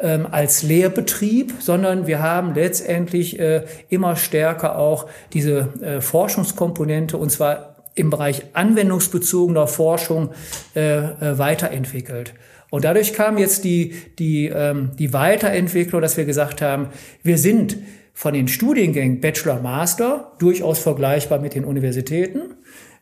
ähm, 0.00 0.26
als 0.30 0.62
Lehrbetrieb, 0.62 1.54
sondern 1.58 2.06
wir 2.06 2.20
haben 2.20 2.54
letztendlich 2.54 3.38
äh, 3.38 3.64
immer 3.88 4.16
stärker 4.16 4.78
auch 4.78 5.06
diese 5.32 5.68
äh, 5.80 6.00
Forschungskomponente 6.00 7.16
und 7.16 7.30
zwar 7.30 7.76
im 7.94 8.10
Bereich 8.10 8.42
anwendungsbezogener 8.52 9.66
Forschung 9.66 10.30
äh, 10.74 10.98
äh, 10.98 11.38
weiterentwickelt. 11.38 12.34
Und 12.70 12.84
dadurch 12.84 13.14
kam 13.14 13.38
jetzt 13.38 13.64
die, 13.64 13.94
die, 14.18 14.46
ähm, 14.48 14.90
die 14.98 15.12
Weiterentwicklung, 15.12 16.02
dass 16.02 16.16
wir 16.16 16.24
gesagt 16.24 16.60
haben, 16.60 16.88
wir 17.22 17.38
sind 17.38 17.78
von 18.12 18.34
den 18.34 18.48
Studiengängen 18.48 19.20
Bachelor, 19.20 19.60
Master 19.60 20.32
durchaus 20.38 20.78
vergleichbar 20.78 21.38
mit 21.38 21.54
den 21.54 21.64
Universitäten. 21.64 22.54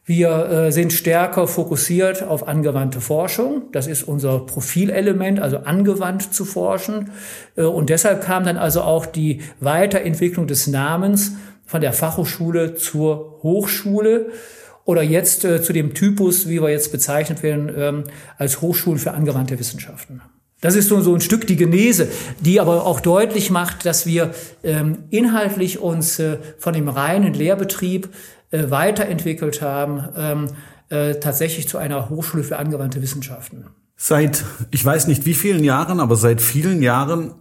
Wir 0.06 0.50
äh, 0.50 0.72
sind 0.72 0.92
stärker 0.92 1.46
fokussiert 1.46 2.22
auf 2.22 2.46
angewandte 2.46 3.00
Forschung. 3.00 3.62
Das 3.72 3.86
ist 3.86 4.02
unser 4.02 4.40
Profilelement, 4.40 5.40
also 5.40 5.58
angewandt 5.58 6.34
zu 6.34 6.44
forschen. 6.44 7.10
Äh, 7.56 7.62
und 7.62 7.88
deshalb 7.88 8.22
kam 8.22 8.44
dann 8.44 8.58
also 8.58 8.82
auch 8.82 9.06
die 9.06 9.40
Weiterentwicklung 9.60 10.46
des 10.46 10.66
Namens 10.66 11.32
von 11.64 11.80
der 11.80 11.94
Fachhochschule 11.94 12.74
zur 12.74 13.38
Hochschule 13.42 14.26
oder 14.84 15.02
jetzt 15.02 15.46
äh, 15.46 15.62
zu 15.62 15.72
dem 15.72 15.94
Typus, 15.94 16.48
wie 16.48 16.60
wir 16.60 16.68
jetzt 16.68 16.92
bezeichnet 16.92 17.42
werden, 17.42 17.72
ähm, 17.74 18.04
als 18.36 18.60
Hochschulen 18.60 18.98
für 18.98 19.12
angewandte 19.12 19.58
Wissenschaften. 19.58 20.20
Das 20.60 20.76
ist 20.76 20.88
so, 20.88 21.00
so 21.00 21.14
ein 21.14 21.20
Stück 21.20 21.46
die 21.46 21.56
Genese, 21.56 22.08
die 22.40 22.60
aber 22.60 22.86
auch 22.86 23.00
deutlich 23.00 23.50
macht, 23.50 23.86
dass 23.86 24.06
wir 24.06 24.34
ähm, 24.62 25.04
inhaltlich 25.10 25.78
uns 25.78 26.18
äh, 26.18 26.38
von 26.58 26.74
dem 26.74 26.88
reinen 26.88 27.32
Lehrbetrieb 27.32 28.08
äh, 28.54 28.70
weiterentwickelt 28.70 29.62
haben, 29.62 30.04
ähm, 30.16 30.46
äh, 30.88 31.16
tatsächlich 31.16 31.68
zu 31.68 31.76
einer 31.76 32.08
Hochschule 32.08 32.44
für 32.44 32.56
angewandte 32.56 33.02
Wissenschaften. 33.02 33.66
Seit, 33.96 34.44
ich 34.70 34.84
weiß 34.84 35.08
nicht 35.08 35.26
wie 35.26 35.34
vielen 35.34 35.64
Jahren, 35.64 35.98
aber 35.98 36.14
seit 36.14 36.40
vielen 36.40 36.80
Jahren 36.80 37.34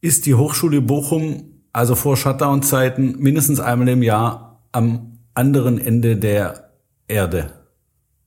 ist 0.00 0.24
die 0.24 0.34
Hochschule 0.34 0.80
Bochum, 0.80 1.60
also 1.74 1.94
vor 1.94 2.16
Shutdown-Zeiten, 2.16 3.18
mindestens 3.18 3.60
einmal 3.60 3.88
im 3.88 4.02
Jahr 4.02 4.62
am 4.72 5.18
anderen 5.34 5.78
Ende 5.78 6.16
der 6.16 6.70
Erde 7.08 7.50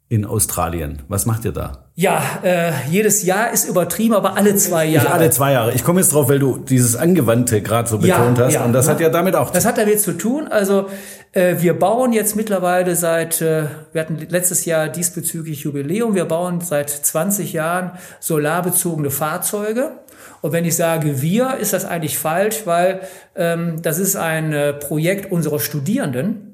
in 0.08 0.24
Australien. 0.24 1.02
Was 1.08 1.26
macht 1.26 1.44
ihr 1.44 1.54
da? 1.54 1.87
Ja, 2.00 2.22
äh, 2.44 2.74
jedes 2.92 3.24
Jahr 3.24 3.52
ist 3.52 3.68
übertrieben, 3.68 4.14
aber 4.14 4.38
alle 4.38 4.56
zwei 4.56 4.86
Jahre. 4.86 5.08
Nicht 5.08 5.16
alle 5.16 5.30
zwei 5.32 5.54
Jahre. 5.54 5.74
Ich 5.74 5.84
komme 5.84 6.00
jetzt 6.00 6.14
drauf, 6.14 6.30
weil 6.30 6.38
du 6.38 6.60
dieses 6.60 6.96
Angewandte 6.96 7.64
gerade 7.64 7.90
so 7.90 7.98
betont 7.98 8.38
ja, 8.38 8.46
hast. 8.46 8.54
Ja, 8.54 8.66
und 8.66 8.74
das 8.74 8.86
ja. 8.86 8.92
hat 8.92 9.00
ja 9.00 9.10
damit 9.10 9.36
auch. 9.36 9.50
Das 9.50 9.66
hat 9.66 9.80
damit 9.80 10.00
zu 10.00 10.16
tun. 10.16 10.48
Also 10.48 10.90
äh, 11.32 11.56
wir 11.58 11.74
bauen 11.74 12.14
jetzt 12.14 12.36
mittlerweile 12.36 12.96
seit, 12.96 13.42
äh, 13.42 13.64
wir 13.94 14.02
hatten 14.02 14.20
letztes 14.30 14.66
Jahr 14.66 14.90
diesbezüglich 14.90 15.62
Jubiläum. 15.62 16.14
Wir 16.14 16.26
bauen 16.26 16.62
seit 16.62 16.92
20 16.92 17.54
Jahren 17.54 17.94
solarbezogene 18.20 19.10
Fahrzeuge. 19.10 19.94
Und 20.42 20.52
wenn 20.52 20.66
ich 20.66 20.76
sage 20.76 21.24
wir, 21.24 21.58
ist 21.58 21.74
das 21.74 21.84
eigentlich 21.84 22.20
falsch, 22.20 22.62
weil 22.66 23.02
ähm, 23.36 23.82
das 23.82 23.98
ist 23.98 24.16
ein 24.16 24.54
äh, 24.54 24.74
Projekt 24.74 25.32
unserer 25.32 25.60
Studierenden 25.60 26.47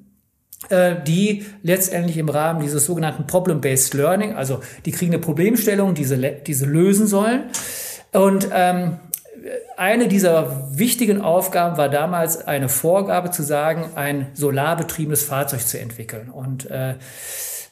die 0.70 1.46
letztendlich 1.62 2.18
im 2.18 2.30
Rahmen 2.30 2.62
dieses 2.62 2.86
sogenannten 2.86 3.28
Problem-Based 3.28 3.94
Learning, 3.94 4.34
also 4.34 4.62
die 4.86 4.92
kriegen 4.92 5.14
eine 5.14 5.22
Problemstellung, 5.22 5.94
diese, 5.94 6.18
diese 6.18 6.66
lösen 6.66 7.08
sollen. 7.08 7.44
Und 8.12 8.48
ähm, 8.54 9.00
eine 9.78 10.08
dieser 10.08 10.78
wichtigen 10.78 11.22
Aufgaben 11.22 11.78
war 11.78 11.90
damals 11.90 12.48
eine 12.48 12.70
Vorgabe 12.70 13.32
zu 13.32 13.44
sagen, 13.44 13.92
ein 13.96 14.28
solarbetriebenes 14.34 15.24
Fahrzeug 15.24 15.62
zu 15.68 15.80
entwickeln. 15.80 16.30
Und 16.30 16.70
äh, 16.70 16.96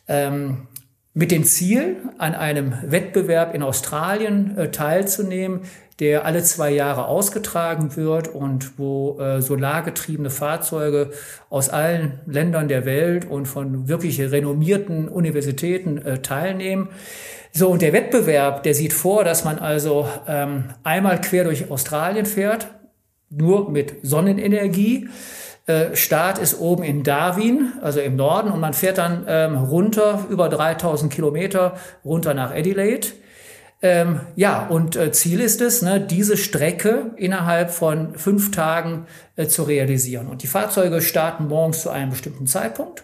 ähm, 0.07 0.67
mit 1.13 1.31
dem 1.31 1.43
Ziel, 1.43 1.97
an 2.17 2.35
einem 2.35 2.73
Wettbewerb 2.83 3.53
in 3.53 3.63
Australien 3.63 4.57
äh, 4.57 4.71
teilzunehmen, 4.71 5.61
der 6.01 6.25
alle 6.25 6.41
zwei 6.41 6.71
Jahre 6.71 7.05
ausgetragen 7.05 7.95
wird 7.95 8.27
und 8.27 8.79
wo 8.79 9.19
äh, 9.19 9.39
solargetriebene 9.39 10.31
Fahrzeuge 10.31 11.11
aus 11.51 11.69
allen 11.69 12.19
Ländern 12.25 12.67
der 12.67 12.85
Welt 12.85 13.23
und 13.29 13.45
von 13.45 13.87
wirklich 13.87 14.19
renommierten 14.19 15.07
Universitäten 15.07 15.99
äh, 15.99 16.19
teilnehmen. 16.23 16.89
So, 17.53 17.69
und 17.69 17.83
der 17.83 17.93
Wettbewerb, 17.93 18.63
der 18.63 18.73
sieht 18.73 18.93
vor, 18.93 19.23
dass 19.23 19.43
man 19.43 19.59
also 19.59 20.07
ähm, 20.27 20.65
einmal 20.83 21.21
quer 21.21 21.43
durch 21.43 21.69
Australien 21.69 22.25
fährt, 22.25 22.67
nur 23.29 23.69
mit 23.69 23.97
Sonnenenergie. 24.01 25.07
Äh, 25.67 25.95
Start 25.95 26.39
ist 26.39 26.59
oben 26.59 26.81
in 26.81 27.03
Darwin, 27.03 27.73
also 27.83 27.99
im 27.99 28.15
Norden, 28.15 28.49
und 28.49 28.59
man 28.59 28.73
fährt 28.73 28.97
dann 28.97 29.25
ähm, 29.27 29.55
runter, 29.55 30.25
über 30.31 30.49
3000 30.49 31.13
Kilometer, 31.13 31.75
runter 32.03 32.33
nach 32.33 32.49
Adelaide. 32.55 33.07
Ähm, 33.83 34.19
ja, 34.35 34.67
und 34.67 34.95
äh, 34.95 35.11
Ziel 35.11 35.39
ist 35.39 35.59
es, 35.59 35.81
ne, 35.81 35.99
diese 35.99 36.37
Strecke 36.37 37.11
innerhalb 37.15 37.71
von 37.71 38.15
fünf 38.15 38.51
Tagen 38.51 39.07
äh, 39.35 39.47
zu 39.47 39.63
realisieren. 39.63 40.27
Und 40.27 40.43
die 40.43 40.47
Fahrzeuge 40.47 41.01
starten 41.01 41.47
morgens 41.47 41.81
zu 41.81 41.89
einem 41.89 42.11
bestimmten 42.11 42.45
Zeitpunkt 42.45 43.03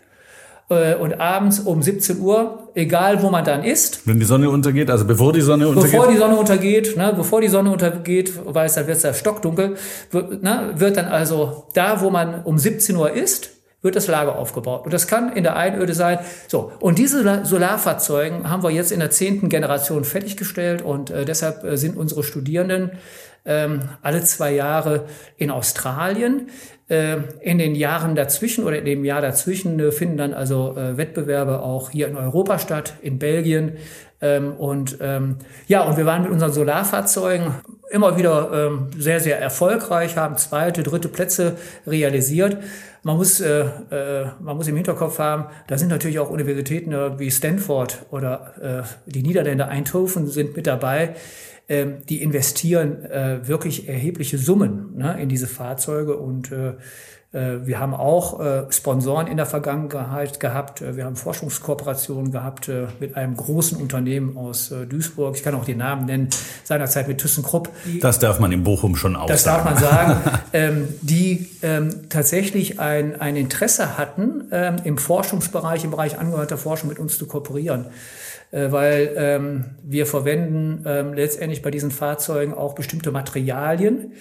äh, 0.70 0.94
und 0.96 1.20
abends 1.20 1.60
um 1.60 1.82
17 1.82 2.20
Uhr, 2.20 2.70
egal 2.76 3.24
wo 3.24 3.32
man 3.32 3.44
dann 3.44 3.64
ist. 3.64 4.06
Wenn 4.06 4.20
die 4.20 4.26
Sonne 4.26 4.52
untergeht, 4.52 4.92
also 4.92 5.06
bevor 5.06 5.34
die 5.34 5.42
Sonne 5.42 5.68
untergeht? 5.68 5.92
Bevor 5.92 6.12
die 6.12 6.18
Sonne 6.18 6.36
untergeht, 6.36 6.98
ne, 6.98 7.14
bevor 7.16 7.42
die 7.42 7.48
Sonne 7.48 7.72
untergeht, 7.72 8.34
weil 8.46 8.68
es 8.68 8.76
dann 8.76 8.86
wird 8.86 8.98
es 8.98 9.04
ja 9.04 9.14
stockdunkel, 9.14 9.78
wird, 10.12 10.44
ne, 10.44 10.74
wird 10.76 10.98
dann 10.98 11.06
also 11.06 11.66
da, 11.74 12.02
wo 12.02 12.12
man 12.12 12.44
um 12.44 12.60
17 12.60 12.96
Uhr 12.96 13.12
ist, 13.12 13.57
wird 13.82 13.96
das 13.96 14.08
Lager 14.08 14.36
aufgebaut. 14.38 14.86
Und 14.86 14.94
das 14.94 15.08
kann 15.08 15.32
in 15.34 15.44
der 15.44 15.56
Einöde 15.56 15.94
sein. 15.94 16.20
So, 16.48 16.72
und 16.80 16.98
diese 16.98 17.46
Solarfahrzeuge 17.46 18.50
haben 18.50 18.64
wir 18.64 18.72
jetzt 18.72 18.92
in 18.92 19.00
der 19.00 19.12
zehnten 19.12 19.50
Generation 19.50 20.04
fertiggestellt 20.04 20.82
und 20.82 21.10
äh, 21.10 21.26
deshalb 21.26 21.64
äh, 21.64 21.78
sind 21.78 21.96
unsere 21.96 22.24
Studierenden 22.24 22.92
ähm, 23.46 23.82
alle 24.02 24.24
zwei 24.24 24.54
Jahre 24.54 25.06
in 25.38 25.52
Australien. 25.52 26.50
Äh, 26.90 27.18
in 27.42 27.58
den 27.58 27.76
Jahren 27.76 28.16
dazwischen 28.16 28.64
oder 28.64 28.80
in 28.80 28.86
dem 28.86 29.06
Jahr 29.06 29.22
dazwischen 29.22 29.80
äh, 29.80 29.92
finden 29.92 30.18
dann 30.18 30.34
also 30.34 30.76
Wettbewerbe 30.76 31.62
auch 31.62 31.92
hier 31.92 32.08
in 32.08 32.18
Europa 32.18 32.60
statt, 32.60 32.94
in 33.02 33.20
Belgien. 33.20 33.74
Ähm, 34.20 34.54
und 34.54 34.98
ähm, 35.00 35.38
ja, 35.68 35.84
und 35.84 35.98
wir 35.98 36.06
waren 36.06 36.24
mit 36.24 36.32
unseren 36.32 36.52
Solarfahrzeugen 36.52 37.54
immer 37.90 38.18
wieder 38.18 38.52
ähm, 38.52 38.88
sehr, 38.98 39.20
sehr 39.20 39.40
erfolgreich, 39.40 40.18
haben 40.18 40.38
zweite, 40.38 40.84
dritte 40.84 41.08
Plätze 41.08 41.58
realisiert. 41.86 42.58
Man 43.04 43.18
muss, 43.18 43.40
äh, 43.40 43.62
äh, 43.92 44.26
man 44.40 44.58
muss 44.58 44.68
im 44.68 44.76
Hinterkopf 44.76 45.20
haben, 45.20 45.46
da 45.68 45.78
sind 45.78 45.90
natürlich 45.90 46.20
auch 46.20 46.30
Universitäten 46.30 46.92
äh, 46.92 47.20
wie 47.20 47.32
Stanford 47.32 48.06
oder 48.12 48.86
äh, 49.06 49.12
die 49.12 49.24
Niederländer 49.24 49.68
Eindhoven 49.68 50.28
sind 50.28 50.56
mit 50.56 50.68
dabei. 50.68 51.16
Ähm, 51.70 51.98
die 52.08 52.22
investieren 52.22 53.04
äh, 53.04 53.46
wirklich 53.46 53.90
erhebliche 53.90 54.38
Summen 54.38 54.96
ne, 54.96 55.22
in 55.22 55.28
diese 55.28 55.48
Fahrzeuge 55.48 56.16
und 56.16 56.52
äh, 56.52 56.76
wir 57.66 57.80
haben 57.80 57.94
auch 57.94 58.40
äh, 58.40 58.64
Sponsoren 58.72 59.28
in 59.28 59.38
der 59.38 59.46
Vergangenheit 59.46 60.40
gehabt. 60.40 60.82
Äh, 60.82 60.98
wir 60.98 61.06
haben 61.06 61.16
Forschungskooperationen 61.16 62.32
gehabt 62.32 62.70
mit 63.00 63.16
einem 63.16 63.36
großen 63.36 63.78
Unternehmen 63.78 64.38
aus 64.38 64.74
Duisburg. 64.90 65.36
Ich 65.36 65.44
kann 65.44 65.56
auch 65.56 65.66
den 65.66 65.78
Namen 65.78 66.06
nennen, 66.06 66.30
seinerzeit 66.64 67.08
mit 67.08 67.20
ThyssenKrupp. 67.20 67.70
Das 68.02 68.20
darf 68.20 68.40
man 68.40 68.52
in 68.52 68.64
Bochum 68.64 68.96
schon 68.96 69.16
auch 69.16 69.28
das 69.28 69.44
sagen. 69.44 69.70
Das 69.70 69.82
darf 69.82 70.06
man 70.06 70.22
sagen. 70.22 70.40
ähm, 70.54 70.88
die 71.02 71.50
ähm, 71.62 72.10
tatsächlich 72.10 72.80
ein, 72.80 73.20
ein 73.20 73.36
Interesse 73.36 73.98
hatten, 73.98 74.46
ähm, 74.52 74.78
im 74.84 74.98
Forschungsbereich, 74.98 75.84
im 75.84 75.92
Bereich 75.92 76.18
angehörter 76.18 76.58
Forschung 76.58 76.90
mit 76.90 77.00
uns 77.00 77.18
zu 77.18 77.28
kooperieren 77.28 77.88
weil 78.50 79.14
ähm, 79.18 79.66
wir 79.84 80.06
verwenden 80.06 80.86
ähm, 80.86 81.14
letztendlich 81.14 81.62
bei 81.62 81.70
diesen 81.70 81.92
Fahrzeugen 81.92 82.54
auch 82.54 82.76
bestimmte 82.76 83.12
Materialien, 83.12 84.14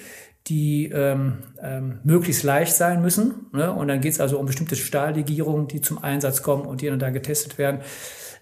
die 0.48 0.90
ähm, 0.94 1.38
ähm, 1.60 1.98
möglichst 2.04 2.44
leicht 2.44 2.74
sein 2.74 3.02
müssen. 3.02 3.46
Ne? 3.52 3.72
Und 3.72 3.88
dann 3.88 4.00
geht 4.00 4.12
es 4.12 4.20
also 4.20 4.38
um 4.38 4.46
bestimmte 4.46 4.76
Stahllegierungen, 4.76 5.66
die 5.66 5.80
zum 5.80 6.02
Einsatz 6.02 6.42
kommen 6.42 6.66
und 6.66 6.80
die 6.80 6.86
dann 6.86 6.98
da 6.98 7.10
getestet 7.10 7.58
werden. 7.58 7.80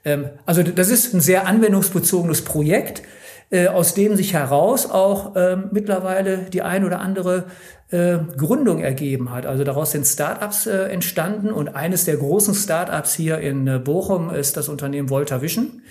Ähm, 0.05 0.29
also 0.45 0.63
das 0.63 0.91
ist 0.91 1.15
ein 1.15 1.21
sehr 1.21 1.47
anwendungsbezogenes 1.47 2.43
Projekt, 2.43 3.03
äh, 3.51 3.69
aus 3.69 3.95
dem 3.95 4.17
sich 4.17 4.35
heraus 4.35 4.91
auch 4.91 5.33
ähm, 5.37 5.69
mittlerweile 5.73 6.39
die 6.53 6.63
ein 6.63 6.85
oder 6.85 7.01
andere 7.01 7.45
äh, 7.91 8.19
Gründung 8.37 8.81
ergeben 8.81 9.31
hat. 9.31 9.47
Also 9.47 9.65
daraus 9.65 9.93
sind 9.93 10.07
Startups 10.07 10.67
äh, 10.67 10.89
entstanden 10.89 11.53
und 11.53 11.69
eines 11.69 12.05
der 12.05 12.17
großen 12.17 12.55
Startups 12.55 13.15
hier 13.15 13.39
in 13.39 13.67
äh, 13.67 13.79
Bochum 13.79 14.31
ist 14.31 14.57
das 14.57 14.69
Unternehmen 14.69 15.09
Volta 15.09 15.41
Vision. 15.41 15.83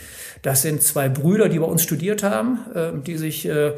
Das 0.43 0.61
sind 0.61 0.83
zwei 0.83 1.07
Brüder, 1.09 1.47
die 1.47 1.59
bei 1.59 1.65
uns 1.65 1.81
studiert 1.81 2.21
haben, 2.21 2.59
äh, 2.75 2.91
die 3.01 3.17
sich 3.17 3.47
äh, 3.47 3.73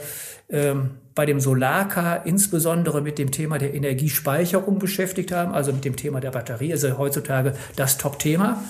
ähm, 0.50 0.92
bei 1.16 1.26
dem 1.26 1.40
Solarcar 1.40 2.26
insbesondere 2.26 3.02
mit 3.02 3.18
dem 3.18 3.32
Thema 3.32 3.58
der 3.58 3.74
Energiespeicherung 3.74 4.80
beschäftigt 4.80 5.32
haben, 5.32 5.54
also 5.54 5.72
mit 5.72 5.86
dem 5.86 5.96
Thema 5.96 6.20
der 6.20 6.32
Batterie, 6.32 6.74
also 6.74 6.98
heutzutage 6.98 7.54
das 7.76 7.98
Top-Thema. 7.98 8.62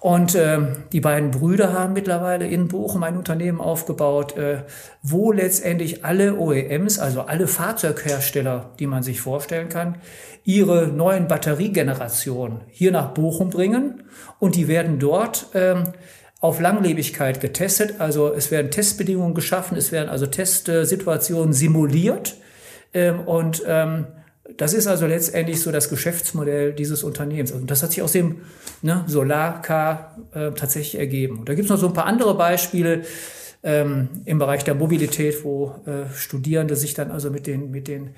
Und 0.00 0.34
äh, 0.34 0.58
die 0.92 1.00
beiden 1.00 1.30
Brüder 1.30 1.72
haben 1.72 1.94
mittlerweile 1.94 2.46
in 2.46 2.68
Bochum 2.68 3.04
ein 3.04 3.16
Unternehmen 3.16 3.58
aufgebaut, 3.58 4.36
äh, 4.36 4.64
wo 5.02 5.32
letztendlich 5.32 6.04
alle 6.04 6.36
OEMs, 6.36 6.98
also 6.98 7.22
alle 7.22 7.46
Fahrzeughersteller, 7.46 8.72
die 8.78 8.86
man 8.86 9.02
sich 9.02 9.22
vorstellen 9.22 9.70
kann, 9.70 9.96
ihre 10.44 10.88
neuen 10.88 11.26
Batteriegenerationen 11.26 12.60
hier 12.68 12.92
nach 12.92 13.14
Bochum 13.14 13.48
bringen 13.48 14.02
und 14.38 14.56
die 14.56 14.68
werden 14.68 14.98
dort 14.98 15.46
ähm, 15.54 15.84
auf 16.44 16.60
Langlebigkeit 16.60 17.40
getestet. 17.40 17.94
Also 18.00 18.30
es 18.30 18.50
werden 18.50 18.70
Testbedingungen 18.70 19.32
geschaffen, 19.32 19.78
es 19.78 19.92
werden 19.92 20.10
also 20.10 20.26
Testsituationen 20.26 21.54
simuliert. 21.54 22.36
Ähm, 22.92 23.20
und 23.20 23.62
ähm, 23.66 24.08
das 24.58 24.74
ist 24.74 24.86
also 24.86 25.06
letztendlich 25.06 25.62
so 25.62 25.72
das 25.72 25.88
Geschäftsmodell 25.88 26.74
dieses 26.74 27.02
Unternehmens. 27.02 27.50
Und 27.50 27.70
das 27.70 27.82
hat 27.82 27.92
sich 27.92 28.02
aus 28.02 28.12
dem 28.12 28.42
ne, 28.82 29.04
Solarcar 29.06 30.18
äh, 30.34 30.50
tatsächlich 30.50 30.98
ergeben. 30.98 31.38
Und 31.38 31.48
da 31.48 31.54
gibt 31.54 31.64
es 31.64 31.70
noch 31.70 31.78
so 31.78 31.86
ein 31.86 31.94
paar 31.94 32.04
andere 32.04 32.34
Beispiele 32.34 33.04
ähm, 33.64 34.08
im 34.26 34.38
Bereich 34.38 34.62
der 34.62 34.74
Mobilität, 34.74 35.42
wo 35.42 35.74
äh, 35.86 36.14
Studierende 36.14 36.76
sich 36.76 36.92
dann 36.92 37.10
also 37.10 37.30
mit 37.30 37.46
den, 37.46 37.70
mit 37.70 37.88
den 37.88 38.10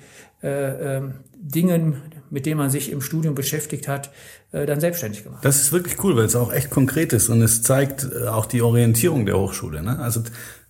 äh, 0.43 0.97
ähm, 0.97 1.13
Dingen, 1.35 2.01
mit 2.29 2.45
denen 2.45 2.57
man 2.57 2.69
sich 2.69 2.91
im 2.91 3.01
Studium 3.01 3.33
beschäftigt 3.33 3.87
hat, 3.87 4.11
äh, 4.51 4.65
dann 4.65 4.81
selbstständig 4.81 5.23
gemacht. 5.23 5.45
Das 5.45 5.61
ist 5.61 5.71
wirklich 5.71 6.03
cool, 6.03 6.17
weil 6.17 6.25
es 6.25 6.35
auch 6.35 6.51
echt 6.51 6.69
konkret 6.69 7.13
ist 7.13 7.29
und 7.29 7.41
es 7.41 7.61
zeigt 7.61 8.05
äh, 8.05 8.27
auch 8.27 8.45
die 8.45 8.61
Orientierung 8.61 9.25
der 9.25 9.39
Hochschule. 9.39 9.81
Ne? 9.81 9.97
Also 9.99 10.19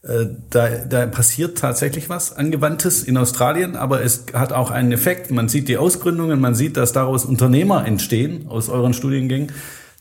äh, 0.03 0.27
da, 0.51 0.69
da 0.69 1.07
passiert 1.07 1.57
tatsächlich 1.57 2.07
was 2.07 2.31
Angewandtes 2.31 3.01
in 3.01 3.17
Australien, 3.17 3.75
aber 3.75 4.03
es 4.03 4.25
hat 4.33 4.53
auch 4.53 4.69
einen 4.69 4.91
Effekt. 4.91 5.31
Man 5.31 5.49
sieht 5.49 5.69
die 5.69 5.77
Ausgründungen, 5.77 6.39
man 6.39 6.53
sieht, 6.53 6.77
dass 6.77 6.93
daraus 6.93 7.25
Unternehmer 7.25 7.83
entstehen 7.87 8.47
aus 8.47 8.69
euren 8.69 8.93
Studiengängen. 8.93 9.51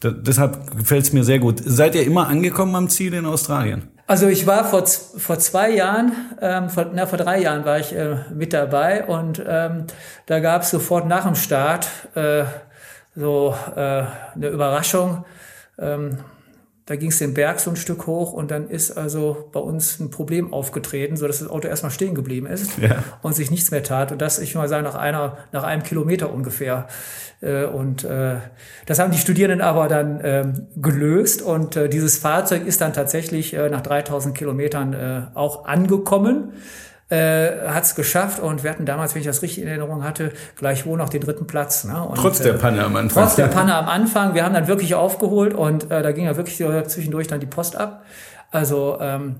Da, 0.00 0.10
deshalb 0.10 0.76
gefällt 0.76 1.04
es 1.04 1.12
mir 1.14 1.24
sehr 1.24 1.38
gut. 1.38 1.62
Seid 1.64 1.94
ihr 1.94 2.04
immer 2.04 2.28
angekommen 2.28 2.74
am 2.74 2.90
Ziel 2.90 3.14
in 3.14 3.24
Australien? 3.24 3.95
Also 4.08 4.28
ich 4.28 4.46
war 4.46 4.64
vor, 4.64 4.86
vor 4.86 5.38
zwei 5.40 5.70
Jahren, 5.70 6.12
ähm, 6.40 6.70
vor, 6.70 6.86
na, 6.92 7.06
vor 7.06 7.18
drei 7.18 7.40
Jahren 7.40 7.64
war 7.64 7.80
ich 7.80 7.92
äh, 7.92 8.16
mit 8.32 8.52
dabei 8.52 9.04
und 9.04 9.42
ähm, 9.44 9.86
da 10.26 10.38
gab 10.38 10.62
es 10.62 10.70
sofort 10.70 11.08
nach 11.08 11.24
dem 11.24 11.34
Start 11.34 11.88
äh, 12.14 12.44
so 13.16 13.56
äh, 13.74 14.04
eine 14.34 14.48
Überraschung. 14.48 15.24
Ähm, 15.76 16.18
da 16.86 16.94
ging 16.94 17.10
es 17.10 17.18
den 17.18 17.34
Berg 17.34 17.58
so 17.58 17.70
ein 17.70 17.76
Stück 17.76 18.06
hoch 18.06 18.32
und 18.32 18.52
dann 18.52 18.70
ist 18.70 18.96
also 18.96 19.48
bei 19.50 19.58
uns 19.58 19.98
ein 19.98 20.10
Problem 20.10 20.52
aufgetreten, 20.52 21.16
so 21.16 21.26
dass 21.26 21.40
das 21.40 21.50
Auto 21.50 21.66
erstmal 21.66 21.90
stehen 21.90 22.14
geblieben 22.14 22.46
ist 22.46 22.78
ja. 22.78 23.02
und 23.22 23.34
sich 23.34 23.50
nichts 23.50 23.72
mehr 23.72 23.82
tat. 23.82 24.12
Und 24.12 24.22
das, 24.22 24.38
ich 24.38 24.54
mal 24.54 24.68
sagen, 24.68 24.84
nach 24.84 24.94
einer, 24.94 25.36
nach 25.50 25.64
einem 25.64 25.82
Kilometer 25.82 26.32
ungefähr. 26.32 26.86
Äh, 27.40 27.64
und 27.64 28.04
äh, 28.04 28.36
das 28.86 29.00
haben 29.00 29.10
die 29.10 29.18
Studierenden 29.18 29.62
aber 29.62 29.88
dann 29.88 30.20
ähm, 30.22 30.68
gelöst 30.76 31.42
und 31.42 31.74
äh, 31.74 31.88
dieses 31.88 32.18
Fahrzeug 32.18 32.64
ist 32.64 32.80
dann 32.80 32.92
tatsächlich 32.92 33.52
nach 33.52 33.80
3000 33.80 34.36
Kilometern 34.36 35.30
auch 35.34 35.64
angekommen 35.64 36.52
äh, 37.08 37.68
hat 37.68 37.84
es 37.84 37.94
geschafft 37.94 38.40
und 38.40 38.64
wir 38.64 38.70
hatten 38.70 38.84
damals, 38.84 39.14
wenn 39.14 39.20
ich 39.20 39.26
das 39.26 39.42
richtig 39.42 39.62
in 39.62 39.68
Erinnerung 39.68 40.02
hatte, 40.02 40.32
gleichwohl 40.56 40.98
noch 40.98 41.08
den 41.08 41.20
dritten 41.20 41.46
Platz. 41.46 41.84
Ne? 41.84 42.02
Und, 42.02 42.16
trotz 42.16 42.40
der 42.40 42.54
Panne 42.54 42.84
am 42.84 42.96
Anfang. 42.96 43.24
Trotz 43.24 43.36
der 43.36 43.46
Panne 43.46 43.74
am 43.76 43.88
Anfang. 43.88 44.34
Wir 44.34 44.44
haben 44.44 44.54
dann 44.54 44.66
wirklich 44.66 44.94
aufgeholt 44.94 45.54
und 45.54 45.90
äh, 45.90 46.02
da 46.02 46.12
ging 46.12 46.24
ja 46.24 46.36
wirklich 46.36 46.56
zwischendurch 46.56 47.28
dann 47.28 47.40
die 47.40 47.46
Post 47.46 47.76
ab. 47.76 48.04
Also 48.50 48.98
ähm, 49.00 49.36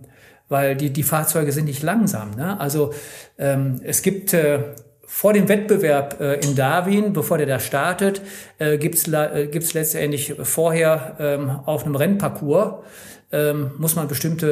weil 0.48 0.76
die, 0.76 0.92
die 0.92 1.02
Fahrzeuge 1.02 1.52
sind 1.52 1.64
nicht 1.64 1.82
langsam. 1.82 2.32
Ne? 2.32 2.58
Also 2.60 2.92
ähm, 3.38 3.80
es 3.82 4.02
gibt 4.02 4.32
äh, 4.32 4.60
vor 5.06 5.32
dem 5.32 5.48
Wettbewerb 5.48 6.20
äh, 6.20 6.34
in 6.34 6.54
Darwin, 6.54 7.12
bevor 7.12 7.38
der 7.38 7.46
da 7.46 7.58
startet, 7.58 8.20
äh, 8.58 8.76
gibt's 8.78 9.08
äh, 9.08 9.48
gibt's 9.50 9.74
letztendlich 9.74 10.34
vorher 10.42 11.16
ähm, 11.18 11.50
auf 11.64 11.84
einem 11.84 11.96
Rennparcours 11.96 12.84
ähm, 13.32 13.72
muss 13.78 13.96
man 13.96 14.08
bestimmte, 14.08 14.46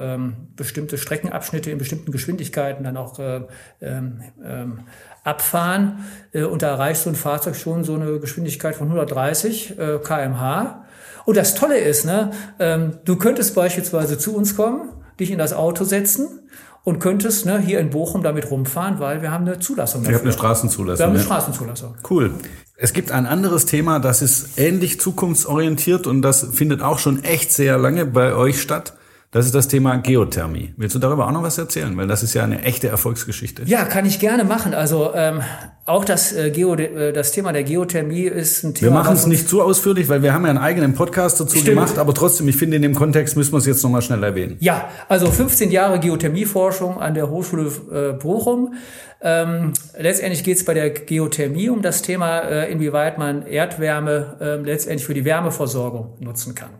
äh, 0.00 0.14
ähm, 0.14 0.36
bestimmte 0.56 0.98
Streckenabschnitte 0.98 1.70
in 1.70 1.78
bestimmten 1.78 2.10
Geschwindigkeiten 2.10 2.84
dann 2.84 2.96
auch 2.96 3.18
äh, 3.18 3.42
ähm, 3.80 4.22
ähm 4.44 4.80
abfahren. 5.24 6.04
Äh, 6.32 6.44
und 6.44 6.62
da 6.62 6.70
erreicht 6.70 7.02
so 7.02 7.10
ein 7.10 7.16
Fahrzeug 7.16 7.54
schon 7.54 7.84
so 7.84 7.94
eine 7.94 8.18
Geschwindigkeit 8.18 8.74
von 8.74 8.86
130 8.88 9.78
äh, 9.78 9.98
kmh. 9.98 10.84
Und 11.26 11.36
das 11.36 11.54
Tolle 11.54 11.78
ist, 11.78 12.06
ne, 12.06 12.30
ähm, 12.58 12.98
du 13.04 13.16
könntest 13.16 13.54
beispielsweise 13.54 14.16
zu 14.16 14.34
uns 14.34 14.56
kommen, 14.56 14.88
dich 15.20 15.30
in 15.30 15.38
das 15.38 15.52
Auto 15.52 15.84
setzen 15.84 16.48
und 16.84 17.00
könntest 17.00 17.44
ne, 17.44 17.58
hier 17.58 17.80
in 17.80 17.90
Bochum 17.90 18.22
damit 18.22 18.50
rumfahren, 18.50 18.98
weil 18.98 19.20
wir 19.20 19.30
haben 19.30 19.46
eine 19.46 19.58
Zulassung. 19.58 20.04
Ihr 20.04 20.14
habt 20.14 20.24
eine 20.24 20.32
Straßenzulassung. 20.32 20.98
Wir 20.98 21.06
haben 21.06 21.14
eine 21.14 21.22
Straßenzulassung. 21.22 21.96
Cool. 22.08 22.32
Es 22.80 22.92
gibt 22.92 23.10
ein 23.10 23.26
anderes 23.26 23.66
Thema, 23.66 23.98
das 23.98 24.22
ist 24.22 24.56
ähnlich 24.56 25.00
zukunftsorientiert 25.00 26.06
und 26.06 26.22
das 26.22 26.46
findet 26.52 26.80
auch 26.80 27.00
schon 27.00 27.24
echt 27.24 27.52
sehr 27.52 27.76
lange 27.76 28.06
bei 28.06 28.34
euch 28.34 28.62
statt. 28.62 28.92
Das 29.32 29.46
ist 29.46 29.54
das 29.56 29.66
Thema 29.66 29.96
Geothermie. 29.96 30.74
Willst 30.76 30.94
du 30.94 31.00
darüber 31.00 31.26
auch 31.26 31.32
noch 31.32 31.42
was 31.42 31.58
erzählen? 31.58 31.96
Weil 31.96 32.06
das 32.06 32.22
ist 32.22 32.34
ja 32.34 32.44
eine 32.44 32.62
echte 32.62 32.86
Erfolgsgeschichte. 32.86 33.64
Ja, 33.64 33.84
kann 33.84 34.06
ich 34.06 34.20
gerne 34.20 34.44
machen. 34.44 34.74
Also 34.74 35.12
ähm, 35.12 35.42
auch 35.88 36.04
das, 36.04 36.32
äh, 36.32 36.50
Geo, 36.50 36.74
äh, 36.74 37.12
das 37.12 37.32
Thema 37.32 37.52
der 37.52 37.64
Geothermie 37.64 38.24
ist 38.24 38.62
ein 38.62 38.74
Thema. 38.74 38.90
Wir 38.90 38.94
machen 38.94 39.14
es 39.14 39.26
nicht 39.26 39.48
zu 39.48 39.62
ausführlich, 39.62 40.08
weil 40.08 40.22
wir 40.22 40.34
haben 40.34 40.44
ja 40.44 40.50
einen 40.50 40.58
eigenen 40.58 40.94
Podcast 40.94 41.40
dazu 41.40 41.56
Stimmt. 41.56 41.76
gemacht. 41.76 41.98
Aber 41.98 42.12
trotzdem, 42.12 42.46
ich 42.48 42.56
finde, 42.56 42.76
in 42.76 42.82
dem 42.82 42.94
Kontext 42.94 43.36
müssen 43.36 43.52
wir 43.52 43.58
es 43.58 43.66
jetzt 43.66 43.82
nochmal 43.82 44.02
schnell 44.02 44.22
erwähnen. 44.22 44.56
Ja, 44.60 44.90
also 45.08 45.30
15 45.30 45.70
Jahre 45.70 45.98
Geothermieforschung 45.98 47.00
an 47.00 47.14
der 47.14 47.30
Hochschule 47.30 47.72
äh, 47.90 48.12
Bochum. 48.12 48.74
Ähm, 49.20 49.72
letztendlich 49.98 50.44
geht 50.44 50.58
es 50.58 50.64
bei 50.64 50.74
der 50.74 50.90
Geothermie 50.90 51.70
um 51.70 51.82
das 51.82 52.02
Thema, 52.02 52.38
äh, 52.40 52.70
inwieweit 52.70 53.18
man 53.18 53.46
Erdwärme 53.46 54.36
äh, 54.40 54.56
letztendlich 54.56 55.06
für 55.06 55.14
die 55.14 55.24
Wärmeversorgung 55.24 56.18
nutzen 56.20 56.54
kann. 56.54 56.70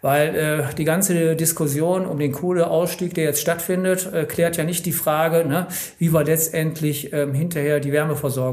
Weil 0.00 0.34
äh, 0.34 0.74
die 0.76 0.84
ganze 0.84 1.34
Diskussion 1.34 2.06
um 2.06 2.18
den 2.18 2.32
Kohleausstieg, 2.32 3.14
der 3.14 3.24
jetzt 3.24 3.40
stattfindet, 3.40 4.10
äh, 4.12 4.24
klärt 4.24 4.56
ja 4.56 4.64
nicht 4.64 4.86
die 4.86 4.92
Frage, 4.92 5.46
ne, 5.46 5.66
wie 5.98 6.12
wir 6.12 6.24
letztendlich 6.24 7.12
ähm, 7.12 7.34
hinterher 7.34 7.80
die 7.80 7.92
Wärmeversorgung 7.92 8.43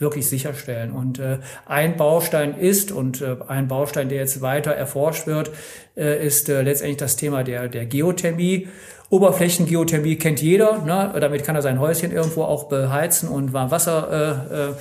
wirklich 0.00 0.28
sicherstellen. 0.28 0.92
Und 0.92 1.18
äh, 1.18 1.38
ein 1.66 1.96
Baustein 1.96 2.58
ist 2.58 2.90
und 2.90 3.20
äh, 3.20 3.36
ein 3.46 3.68
Baustein, 3.68 4.08
der 4.08 4.18
jetzt 4.18 4.40
weiter 4.40 4.72
erforscht 4.72 5.26
wird, 5.26 5.50
äh, 5.96 6.26
ist 6.26 6.48
äh, 6.48 6.62
letztendlich 6.62 6.96
das 6.96 7.16
Thema 7.16 7.44
der, 7.44 7.68
der 7.68 7.86
Geothermie. 7.86 8.68
Oberflächengeothermie 9.10 10.16
kennt 10.16 10.40
jeder. 10.40 10.78
Ne? 10.78 11.12
Damit 11.20 11.44
kann 11.44 11.56
er 11.56 11.62
sein 11.62 11.80
Häuschen 11.80 12.12
irgendwo 12.12 12.44
auch 12.44 12.64
beheizen 12.64 13.28
und 13.28 13.52
warm 13.52 13.70
Wasser 13.70 14.46
äh, 14.48 14.54
äh, 14.70 14.74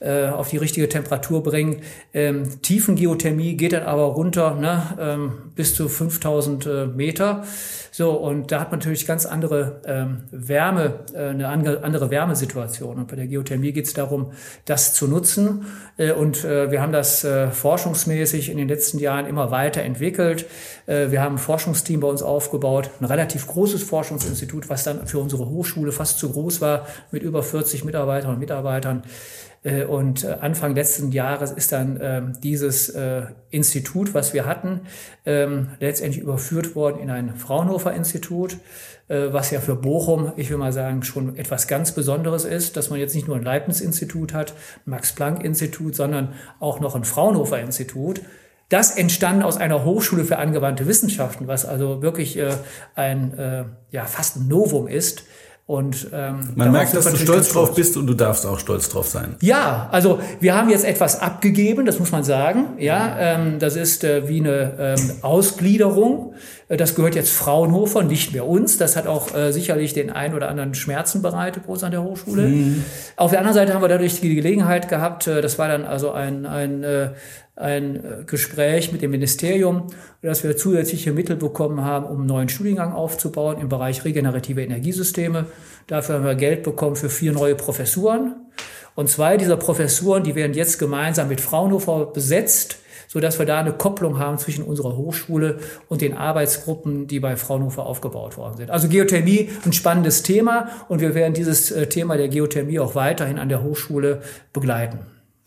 äh, 0.00 0.26
auf 0.26 0.48
die 0.48 0.58
richtige 0.58 0.88
Temperatur 0.88 1.42
bringen. 1.42 1.82
Ähm, 2.12 2.60
Tiefengeothermie 2.62 3.56
geht 3.56 3.72
dann 3.72 3.84
aber 3.84 4.04
runter 4.04 4.54
ne, 4.54 4.82
ähm, 4.98 5.32
bis 5.54 5.74
zu 5.74 5.88
5000 5.88 6.66
äh, 6.66 6.86
Meter. 6.86 7.44
So, 7.90 8.10
und 8.10 8.52
da 8.52 8.60
hat 8.60 8.72
man 8.72 8.80
natürlich 8.80 9.06
ganz 9.06 9.24
andere 9.24 9.80
ähm, 9.86 10.24
Wärme, 10.30 11.00
äh, 11.14 11.28
eine 11.28 11.48
andere 11.48 12.10
Wärmesituation. 12.10 12.98
Und 12.98 13.08
bei 13.08 13.16
der 13.16 13.26
Geothermie 13.26 13.72
geht 13.72 13.86
es 13.86 13.94
darum, 13.94 14.32
das 14.66 14.92
zu 14.92 15.08
nutzen. 15.08 15.64
Äh, 15.96 16.12
und 16.12 16.44
äh, 16.44 16.70
wir 16.70 16.82
haben 16.82 16.92
das 16.92 17.24
äh, 17.24 17.50
forschungsmäßig 17.50 18.50
in 18.50 18.58
den 18.58 18.68
letzten 18.68 18.98
Jahren 18.98 19.26
immer 19.26 19.50
weiter 19.50 19.82
entwickelt. 19.82 20.44
Äh, 20.84 21.10
wir 21.10 21.22
haben 21.22 21.36
ein 21.36 21.38
Forschungsteam 21.38 22.00
bei 22.00 22.08
uns 22.08 22.22
aufgebaut, 22.22 22.90
ein 23.00 23.06
relativ 23.06 23.46
großes 23.46 23.82
Forschungsinstitut, 23.82 24.68
was 24.68 24.84
dann 24.84 25.06
für 25.06 25.18
unsere 25.18 25.48
Hochschule 25.48 25.90
fast 25.90 26.18
zu 26.18 26.30
groß 26.30 26.60
war, 26.60 26.86
mit 27.12 27.22
über 27.22 27.42
40 27.42 27.84
Mitarbeiterinnen 27.84 28.34
und 28.34 28.40
Mitarbeitern. 28.40 29.04
Äh, 29.66 29.84
und 29.84 30.24
äh, 30.24 30.36
Anfang 30.40 30.74
letzten 30.74 31.10
Jahres 31.10 31.50
ist 31.50 31.72
dann 31.72 31.98
ähm, 32.00 32.32
dieses 32.42 32.88
äh, 32.90 33.22
Institut, 33.50 34.14
was 34.14 34.32
wir 34.32 34.46
hatten, 34.46 34.82
ähm, 35.24 35.70
letztendlich 35.80 36.22
überführt 36.22 36.76
worden 36.76 37.00
in 37.00 37.10
ein 37.10 37.34
Fraunhofer-Institut, 37.34 38.58
was 39.08 39.52
ja 39.52 39.60
für 39.60 39.76
Bochum, 39.76 40.32
ich 40.34 40.50
will 40.50 40.56
mal 40.56 40.72
sagen, 40.72 41.04
schon 41.04 41.36
etwas 41.36 41.68
ganz 41.68 41.92
Besonderes 41.92 42.44
ist, 42.44 42.76
dass 42.76 42.90
man 42.90 42.98
jetzt 42.98 43.14
nicht 43.14 43.28
nur 43.28 43.36
ein 43.36 43.44
Leibniz-Institut 43.44 44.34
hat, 44.34 44.54
Max-Planck-Institut, 44.84 45.94
sondern 45.94 46.32
auch 46.58 46.80
noch 46.80 46.96
ein 46.96 47.04
Fraunhofer-Institut. 47.04 48.22
Das 48.68 48.96
entstand 48.96 49.44
aus 49.44 49.58
einer 49.58 49.84
Hochschule 49.84 50.24
für 50.24 50.38
angewandte 50.38 50.88
Wissenschaften, 50.88 51.46
was 51.46 51.64
also 51.64 52.02
wirklich 52.02 52.36
ein 52.96 53.76
ja 53.92 54.06
fast 54.06 54.38
ein 54.38 54.48
Novum 54.48 54.88
ist 54.88 55.22
und 55.66 56.10
ähm, 56.12 56.50
man 56.54 56.70
merkt, 56.70 56.94
dass 56.94 57.10
du 57.10 57.16
stolz 57.16 57.52
drauf 57.52 57.74
bist 57.74 57.96
und 57.96 58.06
du 58.06 58.14
darfst 58.14 58.46
auch 58.46 58.60
stolz 58.60 58.88
drauf 58.88 59.08
sein. 59.08 59.34
Ja, 59.40 59.88
also 59.90 60.20
wir 60.38 60.54
haben 60.54 60.70
jetzt 60.70 60.84
etwas 60.84 61.20
abgegeben, 61.20 61.86
das 61.86 61.98
muss 61.98 62.12
man 62.12 62.22
sagen. 62.22 62.76
Ja, 62.78 63.16
ähm, 63.18 63.58
das 63.58 63.74
ist 63.74 64.04
äh, 64.04 64.28
wie 64.28 64.38
eine 64.38 64.94
ähm, 64.96 65.10
Ausgliederung. 65.22 66.34
Äh, 66.68 66.76
das 66.76 66.94
gehört 66.94 67.14
jetzt 67.14 67.32
Fraunhofer, 67.32 68.02
nicht 68.02 68.32
mehr 68.32 68.46
uns. 68.46 68.78
Das 68.78 68.96
hat 68.96 69.06
auch 69.06 69.34
äh, 69.34 69.52
sicherlich 69.52 69.94
den 69.94 70.10
einen 70.10 70.34
oder 70.34 70.48
anderen 70.48 70.74
Schmerzen 70.74 71.22
bereitet 71.22 71.66
bei 71.66 71.72
uns 71.72 71.82
an 71.84 71.90
der 71.90 72.02
Hochschule. 72.02 72.48
Mhm. 72.48 72.84
Auf 73.16 73.30
der 73.30 73.40
anderen 73.40 73.54
Seite 73.54 73.74
haben 73.74 73.82
wir 73.82 73.88
dadurch 73.88 74.20
die 74.20 74.34
Gelegenheit 74.34 74.88
gehabt. 74.88 75.26
Äh, 75.26 75.40
das 75.40 75.58
war 75.58 75.68
dann 75.68 75.84
also 75.84 76.10
ein, 76.12 76.46
ein 76.46 76.82
äh, 76.82 77.10
ein 77.56 77.96
äh, 77.96 78.24
Gespräch 78.26 78.92
mit 78.92 79.02
dem 79.02 79.10
Ministerium, 79.10 79.86
dass 80.22 80.44
wir 80.44 80.56
zusätzliche 80.56 81.12
Mittel 81.12 81.36
bekommen 81.36 81.82
haben, 81.82 82.06
um 82.06 82.18
einen 82.18 82.26
neuen 82.26 82.48
Studiengang 82.48 82.92
aufzubauen 82.92 83.58
im 83.60 83.68
Bereich 83.68 84.04
regenerative 84.04 84.62
Energiesysteme. 84.62 85.46
Dafür 85.86 86.16
haben 86.16 86.24
wir 86.24 86.34
Geld 86.34 86.62
bekommen 86.62 86.96
für 86.96 87.08
vier 87.08 87.32
neue 87.32 87.54
Professuren. 87.54 88.34
Und 88.94 89.08
zwei 89.08 89.36
dieser 89.36 89.56
Professuren, 89.56 90.22
die 90.22 90.34
werden 90.34 90.54
jetzt 90.54 90.78
gemeinsam 90.78 91.28
mit 91.28 91.40
Fraunhofer 91.40 92.06
besetzt, 92.06 92.78
so 93.06 93.20
dass 93.20 93.38
wir 93.38 93.46
da 93.46 93.60
eine 93.60 93.72
Kopplung 93.72 94.18
haben 94.18 94.38
zwischen 94.38 94.64
unserer 94.64 94.96
Hochschule 94.96 95.58
und 95.88 96.00
den 96.00 96.16
Arbeitsgruppen, 96.16 97.06
die 97.06 97.20
bei 97.20 97.36
Fraunhofer 97.36 97.86
aufgebaut 97.86 98.36
worden 98.36 98.56
sind. 98.56 98.70
Also 98.70 98.88
Geothermie, 98.88 99.50
ein 99.64 99.72
spannendes 99.72 100.22
Thema 100.22 100.68
und 100.88 101.00
wir 101.00 101.14
werden 101.14 101.34
dieses 101.34 101.70
äh, 101.70 101.86
Thema 101.88 102.16
der 102.16 102.28
Geothermie 102.28 102.78
auch 102.78 102.94
weiterhin 102.94 103.38
an 103.38 103.48
der 103.48 103.62
Hochschule 103.62 104.22
begleiten. 104.52 104.98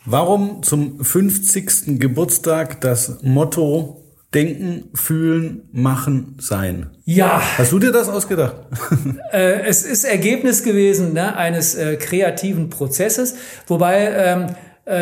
Warum 0.05 0.63
zum 0.63 1.03
50. 1.03 1.99
Geburtstag 1.99 2.81
das 2.81 3.21
Motto 3.21 3.99
Denken, 4.33 4.91
fühlen, 4.93 5.63
machen, 5.71 6.35
sein. 6.39 6.91
Ja. 7.03 7.41
Hast 7.57 7.71
du 7.71 7.79
dir 7.79 7.91
das 7.91 8.09
ausgedacht? 8.09 8.57
äh, 9.31 9.61
es 9.61 9.81
ist 9.81 10.03
Ergebnis 10.03 10.61
gewesen 10.61 11.13
ne, 11.13 11.35
eines 11.35 11.73
äh, 11.73 11.95
kreativen 11.95 12.69
Prozesses, 12.69 13.33
wobei 13.65 14.07
ähm, 14.13 14.43
äh, 14.43 14.53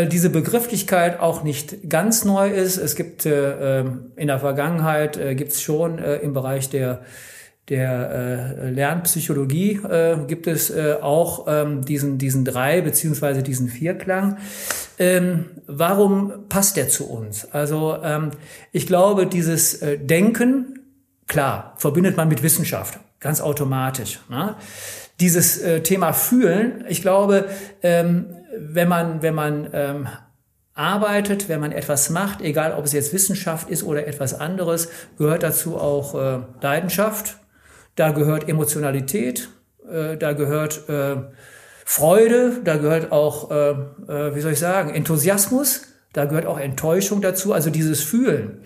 diese 0.08 0.30
Begrifflichkeit 0.30 1.20
auch 1.20 1.44
nicht 1.44 1.90
ganz 1.90 2.26
neu 2.26 2.50
ist. 2.50 2.78
Es 2.78 2.96
gibt 2.96 3.26
äh, 3.26 3.80
ähm, 3.80 4.12
in 4.16 4.28
der 4.28 4.40
Vergangenheit 4.40 5.18
äh, 5.18 5.36
gibt 5.36 5.52
es 5.54 5.62
schon 5.62 6.00
äh, 6.00 6.18
im 6.18 6.34
Bereich 6.34 6.70
der 6.70 7.02
der 7.70 8.12
äh, 8.62 8.70
Lernpsychologie 8.70 9.82
äh, 9.90 10.18
gibt 10.26 10.48
es 10.48 10.70
äh, 10.70 10.96
auch 11.02 11.48
ähm, 11.50 11.84
diesen, 11.84 12.18
diesen 12.18 12.46
drei 12.46 12.80
beziehungsweise 12.80 13.44
diesen 13.44 13.68
Vierklang. 13.68 14.38
Ähm, 14.98 15.46
warum 15.68 16.48
passt 16.48 16.78
der 16.78 16.88
zu 16.88 17.10
uns? 17.10 17.46
Also 17.52 17.98
ähm, 18.02 18.32
ich 18.72 18.88
glaube, 18.88 19.28
dieses 19.28 19.82
äh, 19.82 19.98
Denken, 19.98 20.80
klar, 21.28 21.74
verbindet 21.78 22.16
man 22.16 22.30
mit 22.30 22.42
Wissenschaft, 22.42 23.00
ganz 23.20 23.42
automatisch. 23.42 24.22
Ne? 24.30 24.56
Dieses 25.20 25.58
äh, 25.58 25.82
Thema 25.82 26.14
Fühlen, 26.14 26.86
ich 26.88 27.02
glaube, 27.02 27.50
ähm, 27.84 28.28
wenn 28.60 28.88
man, 28.88 29.22
wenn 29.22 29.36
man 29.36 29.70
ähm, 29.74 30.08
arbeitet, 30.74 31.50
wenn 31.50 31.60
man 31.60 31.72
etwas 31.72 32.10
macht, 32.10 32.42
egal 32.42 32.74
ob 32.74 32.86
es 32.86 32.94
jetzt 32.94 33.14
Wissenschaft 33.14 33.70
ist 33.70 33.84
oder 33.84 34.08
etwas 34.08 34.34
anderes, 34.34 34.90
gehört 35.18 35.44
dazu 35.44 35.78
auch 35.78 36.16
äh, 36.16 36.40
Leidenschaft, 36.62 37.38
da 37.96 38.12
gehört 38.12 38.48
Emotionalität, 38.48 39.50
äh, 39.90 40.18
da 40.18 40.34
gehört 40.34 40.88
äh, 40.88 41.16
Freude, 41.84 42.62
da 42.64 42.78
gehört 42.78 43.12
auch, 43.12 43.50
äh, 43.50 43.70
äh, 43.72 44.36
wie 44.36 44.42
soll 44.42 44.52
ich 44.52 44.60
sagen, 44.60 44.94
Enthusiasmus, 44.94 45.88
da 46.14 46.26
gehört 46.26 46.46
auch 46.46 46.60
Enttäuschung 46.60 47.22
dazu. 47.22 47.54
Also 47.54 47.70
dieses 47.70 48.04
Fühlen 48.04 48.62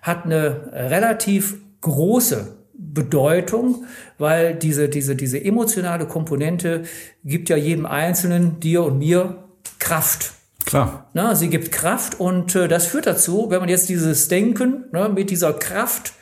hat 0.00 0.24
eine 0.24 0.70
relativ 0.72 1.56
große 1.80 2.61
Bedeutung, 2.74 3.84
weil 4.18 4.54
diese, 4.54 4.88
diese, 4.88 5.16
diese 5.16 5.42
emotionale 5.42 6.06
Komponente 6.06 6.82
gibt 7.24 7.48
ja 7.48 7.56
jedem 7.56 7.86
Einzelnen, 7.86 8.60
dir 8.60 8.82
und 8.82 8.98
mir, 8.98 9.44
Kraft. 9.78 10.32
Klar. 10.64 11.10
Na, 11.12 11.34
sie 11.34 11.48
gibt 11.48 11.72
Kraft 11.72 12.20
und 12.20 12.54
äh, 12.54 12.68
das 12.68 12.86
führt 12.86 13.06
dazu, 13.06 13.50
wenn 13.50 13.60
man 13.60 13.68
jetzt 13.68 13.88
dieses 13.88 14.28
Denken 14.28 14.84
ne, 14.92 15.08
mit 15.08 15.30
dieser 15.30 15.52
Kraft, 15.52 16.12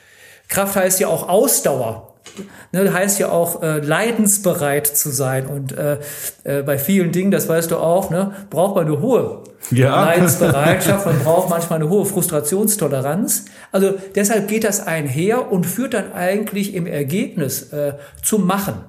Kraft 0.48 0.76
heißt 0.76 0.98
ja 1.00 1.08
auch 1.08 1.28
Ausdauer, 1.28 2.09
Ne, 2.72 2.92
heißt 2.92 3.18
ja 3.18 3.30
auch 3.30 3.62
äh, 3.62 3.78
leidensbereit 3.80 4.86
zu 4.86 5.10
sein. 5.10 5.46
Und 5.46 5.72
äh, 5.72 5.98
äh, 6.44 6.62
bei 6.62 6.78
vielen 6.78 7.12
Dingen, 7.12 7.30
das 7.30 7.48
weißt 7.48 7.70
du 7.70 7.78
auch, 7.78 8.10
ne, 8.10 8.32
braucht 8.50 8.76
man 8.76 8.86
eine 8.86 9.00
hohe 9.00 9.42
ja. 9.70 10.04
Leidensbereitschaft, 10.04 11.06
man 11.06 11.18
braucht 11.24 11.50
manchmal 11.50 11.80
eine 11.80 11.88
hohe 11.88 12.06
Frustrationstoleranz. 12.06 13.46
Also 13.72 13.94
deshalb 14.14 14.48
geht 14.48 14.64
das 14.64 14.86
einher 14.86 15.50
und 15.50 15.64
führt 15.66 15.94
dann 15.94 16.12
eigentlich 16.12 16.74
im 16.74 16.86
Ergebnis 16.86 17.72
äh, 17.72 17.94
zum 18.22 18.46
Machen. 18.46 18.84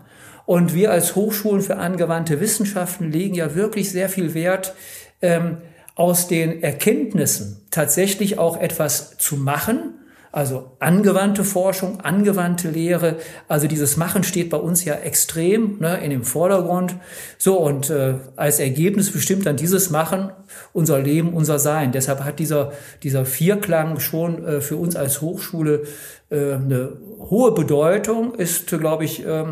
Und 0.45 0.73
wir 0.73 0.91
als 0.91 1.15
Hochschulen 1.15 1.61
für 1.61 1.77
angewandte 1.77 2.39
Wissenschaften 2.39 3.11
legen 3.11 3.35
ja 3.35 3.55
wirklich 3.55 3.91
sehr 3.91 4.09
viel 4.09 4.33
Wert, 4.33 4.75
ähm, 5.21 5.57
aus 5.95 6.27
den 6.27 6.63
Erkenntnissen 6.63 7.65
tatsächlich 7.69 8.37
auch 8.37 8.59
etwas 8.59 9.17
zu 9.17 9.35
machen 9.35 9.95
also 10.31 10.71
angewandte 10.79 11.43
Forschung, 11.43 11.99
angewandte 11.99 12.69
Lehre, 12.69 13.17
also 13.49 13.67
dieses 13.67 13.97
Machen 13.97 14.23
steht 14.23 14.49
bei 14.49 14.57
uns 14.57 14.85
ja 14.85 14.93
extrem 14.95 15.77
ne, 15.79 16.01
in 16.03 16.09
dem 16.09 16.23
Vordergrund. 16.23 16.95
So 17.37 17.59
und 17.59 17.89
äh, 17.89 18.15
als 18.37 18.59
Ergebnis 18.59 19.11
bestimmt 19.11 19.45
dann 19.45 19.57
dieses 19.57 19.89
Machen 19.89 20.31
unser 20.71 20.99
Leben, 20.99 21.33
unser 21.33 21.59
Sein. 21.59 21.91
Deshalb 21.91 22.23
hat 22.23 22.39
dieser 22.39 22.71
dieser 23.03 23.25
Vierklang 23.25 23.99
schon 23.99 24.45
äh, 24.45 24.61
für 24.61 24.77
uns 24.77 24.95
als 24.95 25.21
Hochschule 25.21 25.83
äh, 26.29 26.53
eine 26.53 26.97
hohe 27.19 27.53
Bedeutung. 27.53 28.35
Ist, 28.35 28.67
glaube 28.67 29.03
ich, 29.03 29.25
äh, 29.25 29.45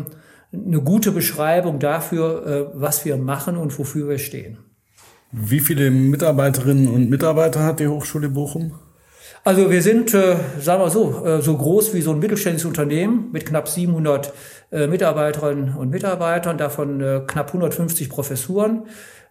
eine 0.52 0.80
gute 0.80 1.12
Beschreibung 1.12 1.78
dafür, 1.78 2.46
äh, 2.46 2.80
was 2.80 3.04
wir 3.04 3.18
machen 3.18 3.58
und 3.58 3.78
wofür 3.78 4.08
wir 4.08 4.18
stehen. 4.18 4.58
Wie 5.30 5.60
viele 5.60 5.90
Mitarbeiterinnen 5.90 6.88
und 6.88 7.10
Mitarbeiter 7.10 7.62
hat 7.62 7.80
die 7.80 7.86
Hochschule 7.86 8.30
Bochum? 8.30 8.72
Also 9.44 9.70
wir 9.70 9.82
sind, 9.82 10.12
äh, 10.12 10.36
sagen 10.60 10.82
wir 10.82 10.90
so, 10.90 11.24
äh, 11.24 11.40
so 11.40 11.56
groß 11.56 11.94
wie 11.94 12.02
so 12.02 12.12
ein 12.12 12.18
mittelständisches 12.18 12.66
Unternehmen 12.66 13.30
mit 13.32 13.46
knapp 13.46 13.68
700 13.68 14.32
äh, 14.70 14.86
Mitarbeiterinnen 14.86 15.74
und 15.76 15.90
Mitarbeitern, 15.90 16.58
davon 16.58 17.00
äh, 17.00 17.22
knapp 17.26 17.48
150 17.48 18.10
Professuren, 18.10 18.82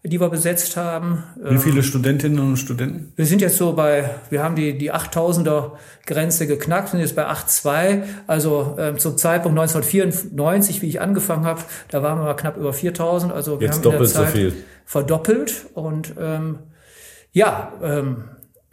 die 0.04 0.20
wir 0.20 0.30
besetzt 0.30 0.78
haben. 0.78 1.24
Wie 1.36 1.56
ähm, 1.56 1.60
viele 1.60 1.84
Studentinnen 1.84 2.40
und 2.40 2.58
Studenten? 2.58 3.14
Wir 3.16 3.26
sind 3.26 3.42
jetzt 3.42 3.58
so 3.58 3.74
bei, 3.74 4.10
wir 4.32 4.42
haben 4.44 4.56
die, 4.56 4.78
die 4.78 4.92
8000er 4.92 5.74
Grenze 6.08 6.48
geknackt, 6.48 6.90
sind 6.90 7.02
jetzt 7.02 7.16
bei 7.16 7.28
8,2. 7.28 8.02
Also 8.26 8.78
ähm, 8.80 8.98
zum 8.98 9.16
Zeitpunkt 9.16 9.60
1994, 9.60 10.82
wie 10.82 10.88
ich 10.88 11.02
angefangen 11.02 11.46
habe, 11.46 11.62
da 11.90 12.02
waren 12.02 12.18
wir 12.18 12.24
mal 12.24 12.34
knapp 12.34 12.58
über 12.58 12.74
4000. 12.74 13.32
Also 13.32 13.60
wir 13.60 13.68
jetzt 13.68 13.76
haben 13.76 13.84
doppelt 13.84 14.10
in 14.10 14.14
der 14.16 14.24
Zeit 14.24 14.32
so 14.32 14.38
viel. 14.38 14.54
verdoppelt 14.86 15.68
und 15.76 16.16
ähm, 16.20 16.60
ja, 17.32 17.74
ähm, 17.84 18.24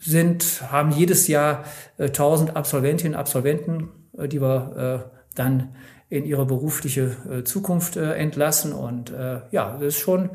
sind, 0.07 0.63
haben 0.71 0.91
jedes 0.93 1.29
Jahr 1.29 1.65
äh, 1.99 2.05
1000 2.05 2.57
Absolventinnen 2.57 3.15
und 3.15 3.21
Absolventen, 3.21 3.89
äh, 4.17 4.29
die 4.29 4.41
wir 4.41 5.05
äh, 5.07 5.11
dann 5.35 5.75
in 6.09 6.25
ihre 6.25 6.47
berufliche 6.47 7.17
äh, 7.31 7.45
Zukunft 7.45 7.97
äh, 7.97 8.13
entlassen. 8.15 8.73
Und 8.73 9.11
äh, 9.11 9.41
ja, 9.51 9.77
das 9.79 9.89
ist 9.95 9.99
schon 9.99 10.31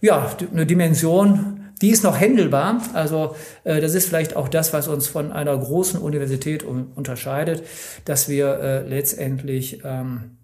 ja, 0.00 0.34
eine 0.52 0.66
Dimension, 0.66 1.66
die 1.82 1.90
ist 1.90 2.04
noch 2.04 2.18
händelbar. 2.18 2.80
Also 2.94 3.36
äh, 3.64 3.80
das 3.80 3.94
ist 3.94 4.08
vielleicht 4.08 4.36
auch 4.36 4.48
das, 4.48 4.72
was 4.72 4.88
uns 4.88 5.06
von 5.06 5.32
einer 5.32 5.56
großen 5.56 6.00
Universität 6.00 6.62
um, 6.62 6.92
unterscheidet, 6.94 7.62
dass 8.04 8.28
wir 8.28 8.58
äh, 8.58 8.88
letztendlich 8.88 9.82
ähm, 9.84 10.38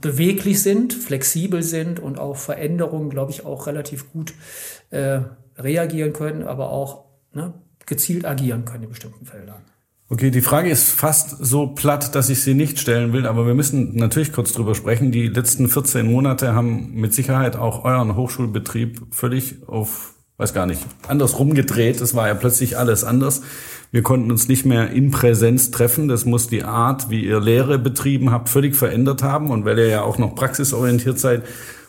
beweglich 0.00 0.62
sind, 0.62 0.92
flexibel 0.92 1.62
sind 1.62 2.00
und 2.00 2.18
auf 2.18 2.42
Veränderungen, 2.42 3.08
glaube 3.08 3.30
ich, 3.30 3.46
auch 3.46 3.66
relativ 3.66 4.12
gut 4.12 4.34
äh, 4.90 5.20
reagieren 5.56 6.12
können, 6.12 6.42
aber 6.42 6.70
auch 6.70 7.04
ne, 7.32 7.54
gezielt 7.90 8.24
agieren 8.24 8.64
können 8.64 8.84
in 8.84 8.88
bestimmten 8.88 9.26
Feldern. 9.26 9.60
Okay, 10.08 10.30
die 10.30 10.40
Frage 10.40 10.70
ist 10.70 10.88
fast 10.88 11.36
so 11.38 11.68
platt, 11.68 12.14
dass 12.14 12.30
ich 12.30 12.42
sie 12.42 12.54
nicht 12.54 12.80
stellen 12.80 13.12
will, 13.12 13.26
aber 13.26 13.46
wir 13.46 13.54
müssen 13.54 13.94
natürlich 13.94 14.32
kurz 14.32 14.52
drüber 14.52 14.74
sprechen. 14.74 15.12
Die 15.12 15.28
letzten 15.28 15.68
14 15.68 16.10
Monate 16.10 16.54
haben 16.54 16.94
mit 16.94 17.14
Sicherheit 17.14 17.54
auch 17.54 17.84
euren 17.84 18.16
Hochschulbetrieb 18.16 19.02
völlig 19.12 19.68
auf, 19.68 20.14
weiß 20.38 20.52
gar 20.52 20.66
nicht, 20.66 20.80
andersrum 21.06 21.54
gedreht. 21.54 22.00
Es 22.00 22.16
war 22.16 22.26
ja 22.26 22.34
plötzlich 22.34 22.76
alles 22.76 23.04
anders. 23.04 23.42
Wir 23.92 24.02
konnten 24.02 24.32
uns 24.32 24.48
nicht 24.48 24.66
mehr 24.66 24.90
in 24.90 25.12
Präsenz 25.12 25.70
treffen. 25.70 26.08
Das 26.08 26.24
muss 26.24 26.48
die 26.48 26.64
Art, 26.64 27.08
wie 27.10 27.24
ihr 27.24 27.40
Lehre 27.40 27.78
betrieben 27.78 28.32
habt, 28.32 28.48
völlig 28.48 28.74
verändert 28.74 29.22
haben. 29.22 29.50
Und 29.50 29.64
weil 29.64 29.78
ihr 29.78 29.88
ja 29.88 30.02
auch 30.02 30.18
noch 30.18 30.34
praxisorientiert 30.34 31.20
seid, 31.20 31.44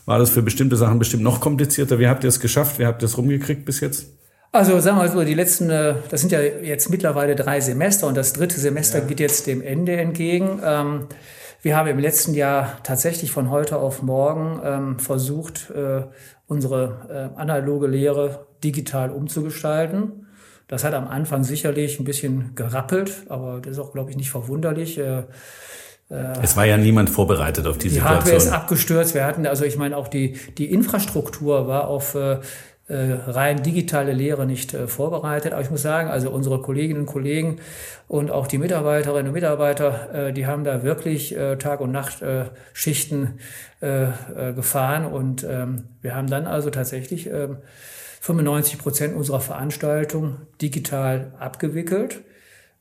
war 0.06 0.20
das 0.20 0.30
für 0.30 0.44
bestimmte 0.44 0.76
Sachen 0.76 1.00
bestimmt 1.00 1.24
noch 1.24 1.40
komplizierter. 1.40 1.98
Wie 1.98 2.08
habt 2.08 2.24
ihr 2.24 2.30
es 2.30 2.40
geschafft? 2.40 2.78
Wie 2.78 2.86
habt 2.86 3.02
ihr 3.02 3.06
es 3.06 3.18
rumgekriegt 3.18 3.66
bis 3.66 3.80
jetzt? 3.80 4.08
Also 4.54 4.78
sagen 4.82 4.98
wir 4.98 5.04
mal 5.04 5.12
so, 5.12 5.24
die 5.24 5.34
letzten, 5.34 5.70
äh, 5.70 5.96
das 6.10 6.20
sind 6.20 6.32
ja 6.32 6.42
jetzt 6.42 6.90
mittlerweile 6.90 7.36
drei 7.36 7.62
Semester 7.62 8.08
und 8.08 8.18
das 8.18 8.34
dritte 8.34 8.60
Semester 8.60 9.00
ja. 9.00 9.06
geht 9.06 9.22
jetzt 9.22 9.48
dem 9.48 9.62
Ende 9.62 9.96
entgegen. 9.96 10.60
Ähm, 10.64 11.08
wir 11.62 11.78
haben 11.78 11.88
im 11.88 12.00
letzten 12.00 12.34
Jahr 12.34 12.80
tatsächlich 12.84 13.32
von 13.32 13.50
heute 13.50 13.78
auf 13.78 14.02
morgen 14.02 14.60
ähm, 14.64 15.00
versucht, 15.00 15.70
äh, 15.70 16.04
unsere 16.48 17.32
äh, 17.36 17.40
analoge 17.40 17.88
Lehre 17.88 18.48
digital 18.62 19.12
umzugestalten. 19.12 20.28
Das 20.68 20.84
hat 20.84 20.94
am 20.96 21.08
Anfang 21.08 21.46
sicherlich 21.46 22.00
ein 22.00 22.04
bisschen 22.04 22.54
gerappelt, 22.56 23.26
aber 23.30 23.62
das 23.62 23.74
ist 23.74 23.80
auch, 23.80 23.94
glaube 23.94 24.10
ich, 24.10 24.18
nicht 24.18 24.32
verwunderlich. 24.32 24.98
Es 26.08 26.56
war 26.56 26.66
ja 26.66 26.78
niemand 26.78 27.10
vorbereitet 27.10 27.68
auf 27.68 27.78
die, 27.78 27.90
die 27.90 27.96
Situation. 27.96 28.20
Die 28.20 28.20
Hardware 28.20 28.36
ist 28.38 28.48
abgestürzt. 28.50 29.14
Wir 29.14 29.26
hatten, 29.26 29.46
also 29.46 29.66
ich 29.66 29.78
meine, 29.78 29.98
auch 29.98 30.08
die, 30.08 30.38
die 30.58 30.72
Infrastruktur 30.72 31.68
war 31.68 31.88
auf 31.90 32.16
äh, 32.16 32.40
rein 32.96 33.64
digitale 33.64 34.14
Lehre 34.14 34.46
nicht 34.46 34.74
äh, 34.74 34.88
vorbereitet. 34.88 35.54
Aber 35.54 35.62
ich 35.62 35.70
muss 35.70 35.82
sagen, 35.82 36.10
also 36.10 36.30
unsere 36.32 36.62
Kolleginnen 36.62 37.02
und 37.02 37.06
Kollegen 37.06 37.60
und 38.08 38.32
auch 38.32 38.48
die 38.48 38.58
Mitarbeiterinnen 38.58 39.28
und 39.28 39.34
Mitarbeiter, 39.34 40.28
äh, 40.28 40.34
die 40.34 40.46
haben 40.46 40.64
da 40.64 40.84
wirklich 40.84 41.36
äh, 41.36 41.58
Tag 41.58 41.82
und 41.82 41.92
Nacht 41.92 42.22
äh, 42.22 42.46
Schichten 42.74 43.40
äh, 43.82 44.04
äh, 44.04 44.54
gefahren 44.54 45.06
und 45.06 45.44
ähm, 45.44 45.86
wir 46.02 46.16
haben 46.16 46.28
dann 46.28 46.48
also 46.48 46.70
tatsächlich 46.70 47.28
äh, 47.28 47.50
95 48.22 48.78
Prozent 48.78 49.16
unserer 49.16 49.40
Veranstaltung 49.40 50.38
digital 50.62 51.34
abgewickelt. 51.40 52.22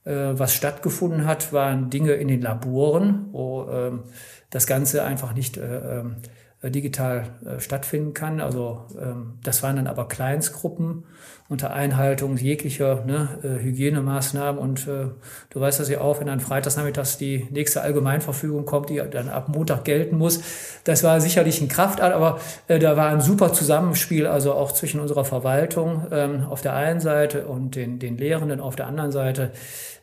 Äh, 0.05 0.33
was 0.33 0.55
stattgefunden 0.55 1.27
hat, 1.27 1.53
waren 1.53 1.91
Dinge 1.91 2.13
in 2.13 2.29
den 2.29 2.43
Laboren, 2.43 3.27
wo 3.33 3.69
ähm, 3.71 4.03
das 4.51 4.67
Ganze 4.67 5.05
einfach 5.05 5.35
nicht 5.35 5.57
äh, 5.57 6.01
ähm, 6.01 6.17
äh, 6.17 6.40
digital 6.69 7.39
äh, 7.45 7.61
stattfinden 7.61 8.13
kann. 8.13 8.41
Also 8.41 8.87
ähm, 9.01 9.39
das 9.43 9.63
waren 9.63 9.77
dann 9.77 9.87
aber 9.87 10.09
Kleinstgruppen 10.09 11.05
unter 11.51 11.73
Einhaltung 11.73 12.37
jeglicher 12.37 13.05
ne, 13.05 13.29
äh, 13.43 13.63
Hygienemaßnahmen. 13.63 14.61
Und 14.61 14.87
äh, 14.87 15.09
du 15.51 15.61
weißt 15.61 15.81
das 15.81 15.89
ja 15.91 16.01
auch, 16.01 16.21
wenn 16.21 16.29
dann 16.29 16.39
freitagsnachmittags 16.39 17.19
die 17.19 17.49
nächste 17.51 17.83
Allgemeinverfügung 17.83 18.65
kommt, 18.65 18.89
die 18.89 19.03
dann 19.11 19.29
ab 19.29 19.49
Montag 19.49 19.85
gelten 19.85 20.17
muss. 20.17 20.41
Das 20.85 21.03
war 21.03 21.21
sicherlich 21.21 21.61
ein 21.61 21.69
Kraftakt, 21.69 22.15
aber 22.15 22.39
äh, 22.69 22.79
da 22.79 22.97
war 22.97 23.09
ein 23.09 23.21
super 23.21 23.53
Zusammenspiel, 23.53 24.29
also 24.29 24.55
auch 24.55 24.71
zwischen 24.71 25.01
unserer 25.01 25.25
Verwaltung 25.25 26.07
ähm, 26.13 26.45
auf 26.49 26.63
der 26.63 26.77
einen 26.77 27.01
Seite 27.01 27.49
und 27.49 27.75
den, 27.75 27.99
den 27.99 28.17
Lehrenden 28.17 28.61
auf 28.61 28.77
der 28.77 28.87
anderen 28.87 29.11
Seite. 29.11 29.51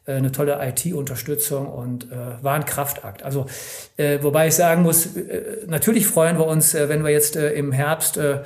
äh, 0.05 0.15
eine 0.15 0.31
tolle 0.31 0.59
IT-Unterstützung 0.61 1.67
und 1.67 2.11
äh, 2.11 2.43
war 2.43 2.55
ein 2.55 2.65
Kraftakt. 2.65 3.23
Also 3.23 3.45
äh, 3.97 4.19
wobei 4.21 4.47
ich 4.47 4.55
sagen 4.55 4.81
muss, 4.81 5.15
äh, 5.15 5.65
natürlich 5.67 6.07
freuen 6.07 6.37
wir 6.37 6.47
uns, 6.47 6.73
äh, 6.73 6.89
wenn 6.89 7.03
wir 7.03 7.11
jetzt 7.11 7.35
äh, 7.35 7.51
im 7.53 7.71
Herbst 7.71 8.17
äh, 8.17 8.39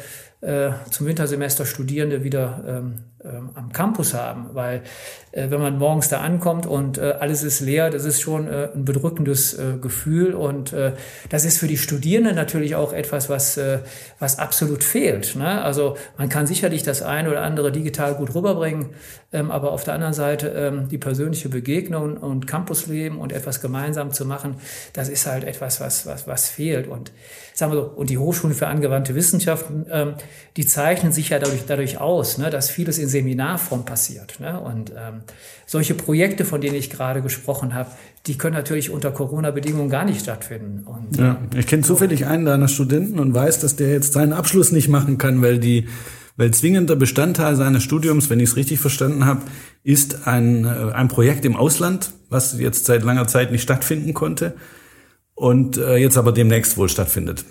zum 0.89 1.07
Wintersemester 1.07 1.65
Studierende 1.65 2.23
wieder 2.23 2.63
ähm, 2.67 2.95
am 3.23 3.71
Campus 3.71 4.13
haben, 4.13 4.49
weil 4.53 4.83
äh, 5.31 5.49
wenn 5.49 5.61
man 5.61 5.77
morgens 5.77 6.09
da 6.09 6.21
ankommt 6.21 6.65
und 6.65 6.97
äh, 6.97 7.13
alles 7.19 7.43
ist 7.43 7.61
leer, 7.61 7.89
das 7.89 8.05
ist 8.05 8.21
schon 8.21 8.47
äh, 8.47 8.69
ein 8.73 8.85
bedrückendes 8.85 9.53
äh, 9.53 9.77
Gefühl 9.79 10.33
und 10.33 10.73
äh, 10.73 10.93
das 11.29 11.45
ist 11.45 11.57
für 11.57 11.67
die 11.67 11.77
Studierenden 11.77 12.35
natürlich 12.35 12.75
auch 12.75 12.93
etwas, 12.93 13.29
was, 13.29 13.57
äh, 13.57 13.79
was 14.19 14.39
absolut 14.39 14.83
fehlt. 14.83 15.35
Ne? 15.35 15.61
Also 15.61 15.97
man 16.17 16.29
kann 16.29 16.47
sicherlich 16.47 16.83
das 16.83 17.01
eine 17.01 17.29
oder 17.29 17.41
andere 17.41 17.71
digital 17.71 18.15
gut 18.15 18.35
rüberbringen, 18.35 18.89
ähm, 19.31 19.51
aber 19.51 19.71
auf 19.71 19.83
der 19.83 19.93
anderen 19.93 20.13
Seite 20.13 20.49
ähm, 20.49 20.87
die 20.89 20.97
persönliche 20.97 21.49
Begegnung 21.49 22.17
und 22.17 22.47
Campusleben 22.47 23.17
und 23.17 23.31
etwas 23.31 23.61
gemeinsam 23.61 24.11
zu 24.11 24.25
machen, 24.25 24.55
das 24.93 25.09
ist 25.09 25.27
halt 25.27 25.43
etwas, 25.43 25.79
was, 25.79 26.05
was, 26.05 26.27
was 26.27 26.49
fehlt 26.49 26.87
und 26.87 27.11
sagen 27.53 27.71
wir 27.71 27.81
so, 27.81 27.85
und 27.95 28.09
die 28.09 28.17
Hochschulen 28.17 28.55
für 28.55 28.67
angewandte 28.67 29.15
Wissenschaften, 29.15 29.85
ähm, 29.91 30.15
die 30.57 30.65
zeichnen 30.65 31.11
sich 31.11 31.29
ja 31.29 31.39
dadurch, 31.39 31.65
dadurch 31.65 31.99
aus, 31.99 32.37
ne, 32.37 32.49
dass 32.49 32.69
vieles 32.69 32.97
in 32.97 33.07
Seminarform 33.11 33.85
passiert. 33.85 34.39
Ne? 34.39 34.59
Und 34.59 34.91
ähm, 34.91 35.21
solche 35.67 35.93
Projekte, 35.93 36.45
von 36.45 36.61
denen 36.61 36.75
ich 36.75 36.89
gerade 36.89 37.21
gesprochen 37.21 37.75
habe, 37.75 37.91
die 38.25 38.37
können 38.37 38.55
natürlich 38.55 38.89
unter 38.89 39.11
Corona-Bedingungen 39.11 39.89
gar 39.89 40.05
nicht 40.05 40.21
stattfinden. 40.21 40.85
Und, 40.85 41.17
ja, 41.17 41.39
ich 41.55 41.67
kenne 41.67 41.83
zufällig 41.83 42.25
einen 42.25 42.45
deiner 42.45 42.67
Studenten 42.67 43.19
und 43.19 43.33
weiß, 43.33 43.59
dass 43.59 43.75
der 43.75 43.91
jetzt 43.91 44.13
seinen 44.13 44.33
Abschluss 44.33 44.71
nicht 44.71 44.89
machen 44.89 45.17
kann, 45.17 45.41
weil 45.41 45.59
die 45.59 45.87
weil 46.37 46.51
zwingender 46.51 46.95
Bestandteil 46.95 47.55
seines 47.55 47.83
Studiums, 47.83 48.29
wenn 48.29 48.39
ich 48.39 48.49
es 48.49 48.55
richtig 48.55 48.79
verstanden 48.79 49.25
habe, 49.25 49.41
ist 49.83 50.27
ein, 50.27 50.65
äh, 50.65 50.91
ein 50.93 51.07
Projekt 51.07 51.45
im 51.45 51.55
Ausland, 51.55 52.13
was 52.29 52.57
jetzt 52.57 52.85
seit 52.85 53.03
langer 53.03 53.27
Zeit 53.27 53.51
nicht 53.51 53.61
stattfinden 53.61 54.13
konnte 54.13 54.55
und 55.35 55.77
äh, 55.77 55.97
jetzt 55.97 56.17
aber 56.17 56.31
demnächst 56.31 56.77
wohl 56.77 56.89
stattfindet. 56.89 57.45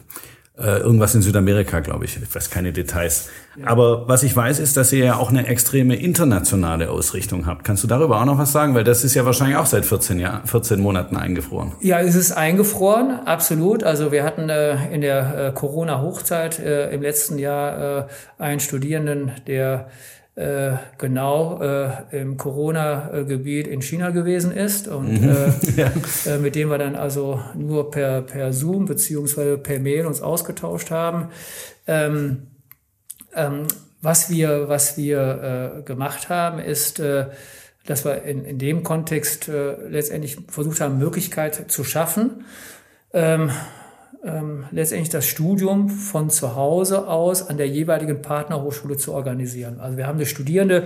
Äh, 0.61 0.81
irgendwas 0.81 1.15
in 1.15 1.23
Südamerika, 1.23 1.81
glaube 1.81 2.05
ich. 2.05 2.19
Ich 2.23 2.35
weiß 2.35 2.51
keine 2.51 2.73
Details. 2.73 3.31
Ja. 3.57 3.69
Aber 3.69 4.07
was 4.09 4.23
ich 4.23 4.37
weiß, 4.37 4.59
ist, 4.59 4.77
dass 4.77 4.93
ihr 4.93 5.05
ja 5.05 5.17
auch 5.17 5.31
eine 5.31 5.47
extreme 5.47 5.97
internationale 5.97 6.91
Ausrichtung 6.91 7.47
habt. 7.47 7.65
Kannst 7.65 7.83
du 7.83 7.89
darüber 7.89 8.21
auch 8.21 8.27
noch 8.27 8.37
was 8.37 8.53
sagen? 8.53 8.75
Weil 8.75 8.85
das 8.85 9.03
ist 9.03 9.15
ja 9.15 9.25
wahrscheinlich 9.25 9.57
auch 9.57 9.67
seit 9.67 9.87
14, 9.87 10.19
Jahr, 10.19 10.43
14 10.47 10.79
Monaten 10.79 11.17
eingefroren. 11.17 11.73
Ja, 11.81 12.01
es 12.01 12.15
ist 12.15 12.33
eingefroren, 12.33 13.21
absolut. 13.25 13.85
Also 13.85 14.13
wir 14.13 14.23
hatten 14.23 14.51
äh, 14.51 14.93
in 14.93 15.01
der 15.01 15.49
äh, 15.49 15.53
Corona-Hochzeit 15.53 16.59
äh, 16.59 16.91
im 16.91 17.01
letzten 17.01 17.39
Jahr 17.39 17.99
äh, 18.01 18.05
einen 18.39 18.61
Studierenden, 18.61 19.33
der 19.47 19.89
äh, 20.37 20.77
genau 20.97 21.61
äh, 21.61 22.21
im 22.21 22.37
Corona-Gebiet 22.37 23.67
in 23.67 23.83
China 23.83 24.11
gewesen 24.11 24.53
ist 24.53 24.89
und 24.89 25.21
mhm. 25.21 25.29
äh, 25.29 25.53
ja. 25.77 25.93
äh, 26.27 26.39
mit 26.39 26.55
dem 26.55 26.71
wir 26.71 26.79
dann 26.79 26.95
also 26.95 27.41
nur 27.55 27.91
per, 27.91 28.23
per 28.23 28.53
Zoom 28.53 28.87
beziehungsweise 28.87 29.59
per 29.59 29.81
Mail 29.81 30.07
uns 30.07 30.23
ausgetauscht 30.23 30.91
haben. 30.91 31.29
Ähm, 31.87 32.47
ähm, 33.35 33.67
was 34.03 34.31
wir, 34.31 34.69
was 34.69 34.97
wir 34.97 35.79
äh, 35.79 35.83
gemacht 35.83 36.31
haben, 36.31 36.59
ist, 36.59 37.03
dass 37.87 38.05
wir 38.07 38.23
in, 38.23 38.47
in 38.47 38.59
dem 38.59 38.83
Kontext 38.83 39.49
letztendlich 39.49 40.39
versucht 40.49 40.81
haben, 40.81 40.99
Möglichkeit 40.99 41.71
zu 41.71 41.85
schaffen, 41.85 42.47
ähm, 43.13 43.51
ähm, 44.25 44.65
letztendlich 44.71 45.09
das 45.09 45.27
Studium 45.27 45.89
von 45.89 46.31
zu 46.31 46.55
Hause 46.55 47.09
aus 47.09 47.49
an 47.49 47.57
der 47.57 47.69
jeweiligen 47.69 48.21
Partnerhochschule 48.23 48.97
zu 48.97 49.13
organisieren. 49.13 49.81
Also 49.81 49.97
wir 49.97 50.07
haben 50.07 50.17
eine 50.17 50.27
Studierende, 50.27 50.85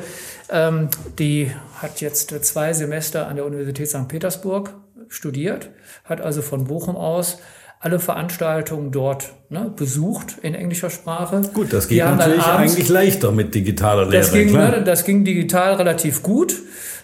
ähm, 0.51 0.89
die 1.19 1.51
hat 1.77 2.01
jetzt 2.01 2.31
zwei 2.45 2.73
Semester 2.73 3.27
an 3.27 3.37
der 3.37 3.45
Universität 3.45 3.89
St. 3.89 4.09
Petersburg 4.09 4.75
studiert, 5.09 5.71
hat 6.05 6.21
also 6.21 6.43
von 6.43 6.65
Bochum 6.65 6.97
aus 6.97 7.39
alle 7.81 7.99
Veranstaltungen 7.99 8.93
dort 8.93 9.33
ne, 9.51 9.71
besucht 9.77 10.37
in 10.41 10.55
englischer 10.55 10.89
Sprache. 10.89 11.43
Gut, 11.53 11.73
das 11.73 11.87
geht 11.89 12.03
natürlich 12.03 12.41
abends, 12.41 12.73
eigentlich 12.73 12.89
leichter 12.89 13.31
mit 13.31 13.55
digitaler 13.55 14.07
Lehre. 14.07 14.23
Das 14.23 14.33
ging, 14.33 14.53
ne, 14.53 14.83
das 14.85 15.05
ging 15.05 15.25
digital 15.25 15.75
relativ 15.75 16.23
gut. 16.23 16.55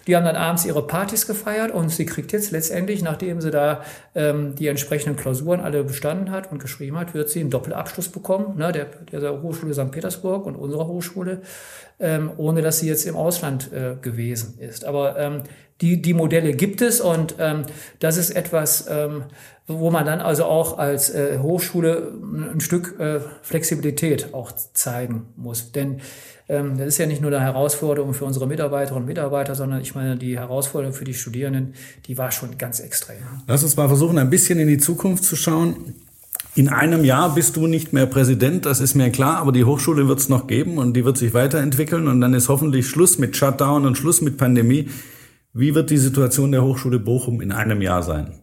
Die 0.07 0.15
haben 0.15 0.25
dann 0.25 0.35
abends 0.35 0.65
ihre 0.65 0.85
Partys 0.85 1.27
gefeiert 1.27 1.71
und 1.71 1.89
sie 1.89 2.05
kriegt 2.05 2.31
jetzt 2.31 2.51
letztendlich, 2.51 3.01
nachdem 3.01 3.41
sie 3.41 3.51
da 3.51 3.83
ähm, 4.15 4.55
die 4.55 4.67
entsprechenden 4.67 5.15
Klausuren 5.15 5.59
alle 5.59 5.83
bestanden 5.83 6.31
hat 6.31 6.51
und 6.51 6.59
geschrieben 6.59 6.97
hat, 6.97 7.13
wird 7.13 7.29
sie 7.29 7.41
einen 7.41 7.49
Doppelabschluss 7.49 8.09
bekommen, 8.09 8.57
ne, 8.57 8.71
der, 8.71 8.85
der 9.11 9.41
Hochschule 9.41 9.73
St. 9.73 9.91
Petersburg 9.91 10.45
und 10.45 10.55
unserer 10.55 10.87
Hochschule, 10.87 11.41
ähm, 11.99 12.31
ohne 12.37 12.61
dass 12.61 12.79
sie 12.79 12.87
jetzt 12.87 13.05
im 13.05 13.15
Ausland 13.15 13.71
äh, 13.71 13.95
gewesen 14.01 14.59
ist. 14.59 14.85
Aber 14.85 15.17
ähm, 15.17 15.43
die, 15.81 16.01
die 16.01 16.13
Modelle 16.13 16.53
gibt 16.53 16.81
es 16.81 17.01
und 17.01 17.35
ähm, 17.39 17.63
das 17.99 18.17
ist 18.17 18.31
etwas, 18.31 18.85
ähm, 18.87 19.23
wo 19.67 19.89
man 19.89 20.05
dann 20.05 20.19
also 20.19 20.45
auch 20.45 20.77
als 20.77 21.09
äh, 21.09 21.39
Hochschule 21.39 22.13
ein 22.53 22.59
Stück 22.59 22.99
äh, 22.99 23.19
Flexibilität 23.41 24.33
auch 24.33 24.51
zeigen 24.51 25.33
muss. 25.35 25.71
Denn 25.71 26.01
das 26.51 26.87
ist 26.87 26.97
ja 26.97 27.05
nicht 27.05 27.21
nur 27.21 27.31
eine 27.31 27.39
Herausforderung 27.39 28.13
für 28.13 28.25
unsere 28.25 28.45
Mitarbeiterinnen 28.45 29.03
und 29.03 29.07
Mitarbeiter, 29.07 29.55
sondern 29.55 29.81
ich 29.81 29.95
meine, 29.95 30.17
die 30.17 30.37
Herausforderung 30.37 30.93
für 30.93 31.05
die 31.05 31.13
Studierenden, 31.13 31.75
die 32.07 32.17
war 32.17 32.31
schon 32.31 32.57
ganz 32.57 32.81
extrem. 32.81 33.19
Lass 33.47 33.63
uns 33.63 33.77
mal 33.77 33.87
versuchen, 33.87 34.17
ein 34.17 34.29
bisschen 34.29 34.59
in 34.59 34.67
die 34.67 34.77
Zukunft 34.77 35.23
zu 35.23 35.37
schauen. 35.37 35.95
In 36.53 36.67
einem 36.67 37.05
Jahr 37.05 37.33
bist 37.33 37.55
du 37.55 37.67
nicht 37.67 37.93
mehr 37.93 38.05
Präsident, 38.05 38.65
das 38.65 38.81
ist 38.81 38.95
mir 38.95 39.09
klar, 39.11 39.37
aber 39.37 39.53
die 39.53 39.63
Hochschule 39.63 40.09
wird 40.09 40.19
es 40.19 40.27
noch 40.27 40.47
geben 40.47 40.77
und 40.77 40.93
die 40.93 41.05
wird 41.05 41.17
sich 41.17 41.33
weiterentwickeln 41.33 42.09
und 42.09 42.19
dann 42.19 42.33
ist 42.33 42.49
hoffentlich 42.49 42.87
Schluss 42.87 43.17
mit 43.17 43.37
Shutdown 43.37 43.85
und 43.85 43.97
Schluss 43.97 44.19
mit 44.19 44.35
Pandemie. 44.35 44.89
Wie 45.53 45.73
wird 45.73 45.89
die 45.89 45.97
Situation 45.97 46.51
der 46.51 46.63
Hochschule 46.63 46.99
Bochum 46.99 47.39
in 47.39 47.53
einem 47.53 47.81
Jahr 47.81 48.03
sein? 48.03 48.40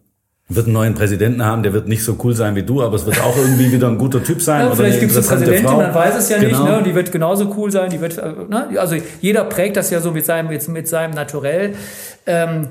Wird 0.50 0.66
einen 0.66 0.72
neuen 0.72 0.94
Präsidenten 0.94 1.44
haben, 1.44 1.62
der 1.62 1.74
wird 1.74 1.88
nicht 1.88 2.02
so 2.02 2.16
cool 2.24 2.34
sein 2.34 2.56
wie 2.56 2.62
du, 2.62 2.82
aber 2.82 2.96
es 2.96 3.04
wird 3.04 3.20
auch 3.20 3.36
irgendwie 3.36 3.70
wieder 3.70 3.88
ein 3.88 3.98
guter 3.98 4.22
Typ 4.22 4.40
sein. 4.40 4.66
Ja, 4.66 4.74
vielleicht 4.74 5.00
gibt 5.00 5.12
es 5.12 5.28
eine 5.28 5.36
Präsidentin, 5.36 5.68
Frau. 5.68 5.76
man 5.76 5.94
weiß 5.94 6.16
es 6.16 6.30
ja 6.30 6.38
genau. 6.38 6.64
nicht, 6.64 6.76
ne? 6.76 6.82
die 6.84 6.94
wird 6.94 7.12
genauso 7.12 7.54
cool 7.56 7.70
sein, 7.70 7.90
die 7.90 8.00
wird, 8.00 8.16
äh, 8.16 8.32
ne? 8.48 8.68
also 8.78 8.96
jeder 9.20 9.44
prägt 9.44 9.76
das 9.76 9.90
ja 9.90 10.00
so 10.00 10.10
mit 10.10 10.24
seinem, 10.24 10.48
mit, 10.48 10.66
mit 10.68 10.88
seinem 10.88 11.12
Naturell. 11.12 11.74
Ähm, 12.26 12.68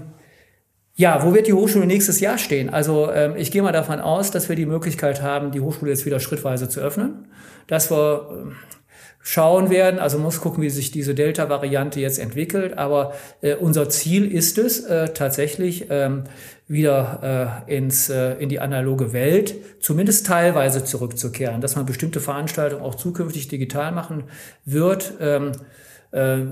ja, 0.95 1.23
wo 1.23 1.35
wird 1.35 1.45
die 1.45 1.53
Hochschule 1.53 1.85
nächstes 1.85 2.19
Jahr 2.19 2.39
stehen? 2.39 2.71
Also 2.71 3.11
ähm, 3.11 3.35
ich 3.37 3.51
gehe 3.51 3.61
mal 3.61 3.71
davon 3.71 3.99
aus, 3.99 4.31
dass 4.31 4.49
wir 4.49 4.55
die 4.55 4.65
Möglichkeit 4.65 5.21
haben, 5.21 5.51
die 5.51 5.59
Hochschule 5.59 5.91
jetzt 5.91 6.07
wieder 6.07 6.19
schrittweise 6.19 6.69
zu 6.69 6.79
öffnen, 6.79 7.27
dass 7.67 7.91
wir 7.91 8.27
ähm, 8.31 8.51
schauen 9.27 9.69
werden. 9.69 9.99
Also 9.99 10.19
muss 10.19 10.39
gucken, 10.39 10.63
wie 10.63 10.69
sich 10.69 10.89
diese 10.89 11.13
Delta-Variante 11.13 11.99
jetzt 11.99 12.17
entwickelt. 12.17 12.77
Aber 12.77 13.11
äh, 13.41 13.55
unser 13.55 13.89
Ziel 13.89 14.31
ist 14.31 14.57
es 14.57 14.85
äh, 14.85 15.09
tatsächlich 15.09 15.87
ähm, 15.89 16.23
wieder 16.69 17.65
äh, 17.67 17.75
ins, 17.75 18.09
äh, 18.09 18.35
in 18.35 18.47
die 18.47 18.61
analoge 18.61 19.11
Welt, 19.11 19.55
zumindest 19.81 20.27
teilweise 20.27 20.85
zurückzukehren, 20.85 21.59
dass 21.59 21.75
man 21.75 21.85
bestimmte 21.85 22.21
Veranstaltungen 22.21 22.81
auch 22.81 22.95
zukünftig 22.95 23.49
digital 23.49 23.91
machen 23.91 24.23
wird. 24.63 25.15
Ähm, 25.19 25.51
äh, 26.11 26.45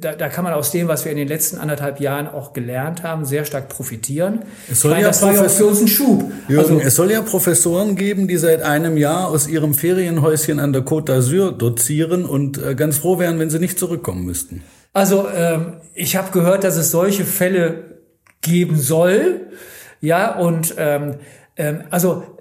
da, 0.00 0.14
da 0.14 0.28
kann 0.28 0.44
man 0.44 0.52
aus 0.52 0.70
dem, 0.70 0.88
was 0.88 1.04
wir 1.04 1.12
in 1.12 1.18
den 1.18 1.28
letzten 1.28 1.58
anderthalb 1.58 2.00
Jahren 2.00 2.28
auch 2.28 2.52
gelernt 2.52 3.02
haben, 3.02 3.24
sehr 3.24 3.44
stark 3.44 3.68
profitieren. 3.68 4.40
Es 4.70 4.80
soll 4.80 4.92
meine, 4.92 5.02
ja 5.02 5.08
das 5.08 5.22
war 5.22 5.34
ja 5.34 5.48
für 5.48 5.66
uns 5.66 5.80
ein 5.80 5.88
Schub. 5.88 6.24
Jürgen, 6.48 6.76
also, 6.76 6.80
es 6.80 6.94
soll 6.94 7.10
ja 7.10 7.22
Professoren 7.22 7.96
geben, 7.96 8.28
die 8.28 8.36
seit 8.36 8.62
einem 8.62 8.96
Jahr 8.96 9.28
aus 9.28 9.48
ihrem 9.48 9.74
Ferienhäuschen 9.74 10.60
an 10.60 10.72
der 10.72 10.82
Côte 10.82 11.12
d'Azur 11.12 11.52
dozieren 11.52 12.24
und 12.24 12.62
äh, 12.62 12.74
ganz 12.74 12.98
froh 12.98 13.18
wären, 13.18 13.38
wenn 13.38 13.50
sie 13.50 13.58
nicht 13.58 13.78
zurückkommen 13.78 14.24
müssten. 14.24 14.62
Also 14.92 15.28
ähm, 15.34 15.74
ich 15.94 16.16
habe 16.16 16.30
gehört, 16.32 16.64
dass 16.64 16.76
es 16.76 16.90
solche 16.90 17.24
Fälle 17.24 17.98
geben 18.40 18.76
soll. 18.76 19.40
Ja, 20.00 20.36
und 20.36 20.74
ähm, 20.78 21.16
ähm, 21.56 21.82
also 21.90 22.37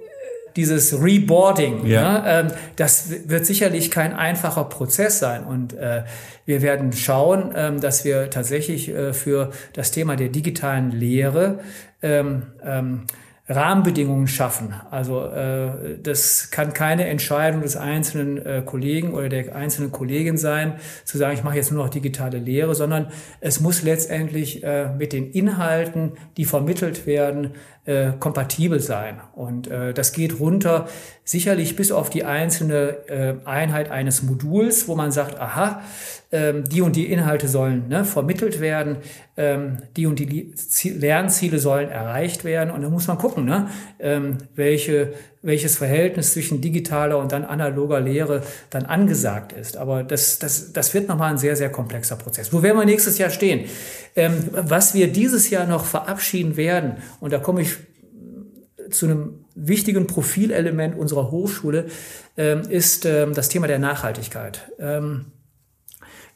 dieses 0.57 1.01
Reboarding, 1.01 1.85
ja. 1.85 2.01
ne, 2.01 2.23
ähm, 2.25 2.47
das 2.75 3.29
wird 3.29 3.45
sicherlich 3.45 3.91
kein 3.91 4.13
einfacher 4.13 4.65
Prozess 4.65 5.19
sein. 5.19 5.45
Und 5.45 5.73
äh, 5.73 6.03
wir 6.45 6.61
werden 6.61 6.91
schauen, 6.91 7.53
ähm, 7.55 7.79
dass 7.79 8.03
wir 8.03 8.29
tatsächlich 8.29 8.89
äh, 8.89 9.13
für 9.13 9.51
das 9.73 9.91
Thema 9.91 10.15
der 10.15 10.29
digitalen 10.29 10.91
Lehre 10.91 11.59
ähm, 12.01 12.43
ähm, 12.63 13.03
Rahmenbedingungen 13.49 14.27
schaffen. 14.27 14.73
Also 14.91 15.25
äh, 15.25 15.97
das 16.03 16.51
kann 16.51 16.73
keine 16.73 17.07
Entscheidung 17.07 17.61
des 17.61 17.77
einzelnen 17.77 18.45
äh, 18.45 18.61
Kollegen 18.65 19.13
oder 19.13 19.29
der 19.29 19.55
einzelnen 19.55 19.91
Kollegin 19.93 20.37
sein, 20.37 20.73
zu 21.05 21.17
sagen, 21.17 21.33
ich 21.33 21.43
mache 21.45 21.55
jetzt 21.55 21.71
nur 21.71 21.81
noch 21.81 21.89
digitale 21.89 22.39
Lehre, 22.39 22.75
sondern 22.75 23.07
es 23.39 23.61
muss 23.61 23.83
letztendlich 23.83 24.63
äh, 24.63 24.89
mit 24.89 25.13
den 25.13 25.31
Inhalten, 25.31 26.13
die 26.35 26.43
vermittelt 26.43 27.05
werden, 27.05 27.51
äh, 27.87 28.11
kompatibel 28.19 28.79
sein. 28.81 29.21
Und 29.33 29.67
äh, 29.67 29.93
das 29.93 30.11
geht 30.11 30.39
runter 30.39 30.87
sicherlich 31.23 31.75
bis 31.75 31.91
auf 31.91 32.09
die 32.09 32.25
einzelne 32.25 33.07
äh, 33.07 33.35
Einheit 33.45 33.89
eines 33.89 34.23
Moduls, 34.23 34.87
wo 34.87 34.95
man 34.95 35.11
sagt, 35.11 35.39
aha, 35.39 35.81
ähm, 36.31 36.65
die 36.65 36.81
und 36.81 36.97
die 36.97 37.09
Inhalte 37.09 37.47
sollen 37.47 37.87
ne, 37.87 38.03
vermittelt 38.03 38.59
werden, 38.59 38.97
ähm, 39.37 39.77
die 39.95 40.05
und 40.05 40.19
die 40.19 40.53
Lernziele 40.83 41.59
sollen 41.59 41.89
erreicht 41.89 42.43
werden. 42.43 42.71
Und 42.71 42.81
da 42.81 42.89
muss 42.89 43.07
man 43.07 43.17
gucken, 43.17 43.45
ne, 43.45 43.69
ähm, 43.99 44.37
welche, 44.53 45.13
welches 45.41 45.77
Verhältnis 45.77 46.33
zwischen 46.33 46.61
digitaler 46.61 47.17
und 47.17 47.31
dann 47.31 47.45
analoger 47.45 47.99
Lehre 47.99 48.43
dann 48.69 48.85
angesagt 48.85 49.53
ist. 49.53 49.77
Aber 49.77 50.03
das, 50.03 50.39
das, 50.39 50.73
das 50.73 50.93
wird 50.93 51.07
nochmal 51.07 51.31
ein 51.31 51.37
sehr, 51.37 51.55
sehr 51.55 51.69
komplexer 51.69 52.15
Prozess. 52.15 52.51
Wo 52.51 52.63
werden 52.63 52.77
wir 52.77 52.85
nächstes 52.85 53.17
Jahr 53.17 53.29
stehen? 53.29 53.65
Ähm, 54.15 54.33
was 54.51 54.93
wir 54.93 55.11
dieses 55.11 55.49
Jahr 55.49 55.67
noch 55.67 55.85
verabschieden 55.85 56.57
werden, 56.57 56.97
und 57.19 57.33
da 57.33 57.39
komme 57.39 57.61
ich 57.61 57.77
zu 58.89 59.05
einem 59.05 59.45
wichtigen 59.55 60.07
Profilelement 60.07 60.97
unserer 60.97 61.31
Hochschule, 61.31 61.87
ähm, 62.37 62.61
ist 62.69 63.05
ähm, 63.05 63.33
das 63.33 63.49
Thema 63.49 63.67
der 63.67 63.79
Nachhaltigkeit. 63.79 64.71
Ähm, 64.79 65.25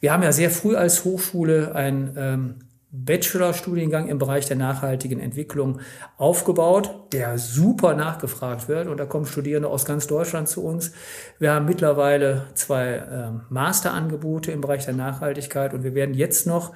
wir 0.00 0.12
haben 0.12 0.22
ja 0.22 0.32
sehr 0.32 0.50
früh 0.50 0.74
als 0.74 1.04
Hochschule 1.04 1.74
einen 1.74 2.14
ähm, 2.16 2.54
Bachelorstudiengang 2.94 4.08
im 4.08 4.18
Bereich 4.18 4.46
der 4.46 4.56
nachhaltigen 4.56 5.18
Entwicklung 5.18 5.80
aufgebaut, 6.18 6.94
der 7.12 7.38
super 7.38 7.94
nachgefragt 7.94 8.68
wird. 8.68 8.86
Und 8.86 8.98
da 8.98 9.06
kommen 9.06 9.24
Studierende 9.24 9.68
aus 9.68 9.86
ganz 9.86 10.06
Deutschland 10.06 10.48
zu 10.48 10.62
uns. 10.62 10.92
Wir 11.38 11.52
haben 11.52 11.64
mittlerweile 11.64 12.46
zwei 12.54 13.02
ähm, 13.10 13.40
Masterangebote 13.48 14.52
im 14.52 14.60
Bereich 14.60 14.84
der 14.84 14.94
Nachhaltigkeit 14.94 15.72
und 15.72 15.84
wir 15.84 15.94
werden 15.94 16.14
jetzt 16.14 16.46
noch 16.46 16.74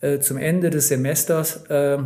äh, 0.00 0.20
zum 0.20 0.36
Ende 0.36 0.70
des 0.70 0.88
Semesters 0.88 1.64
äh, 1.66 1.98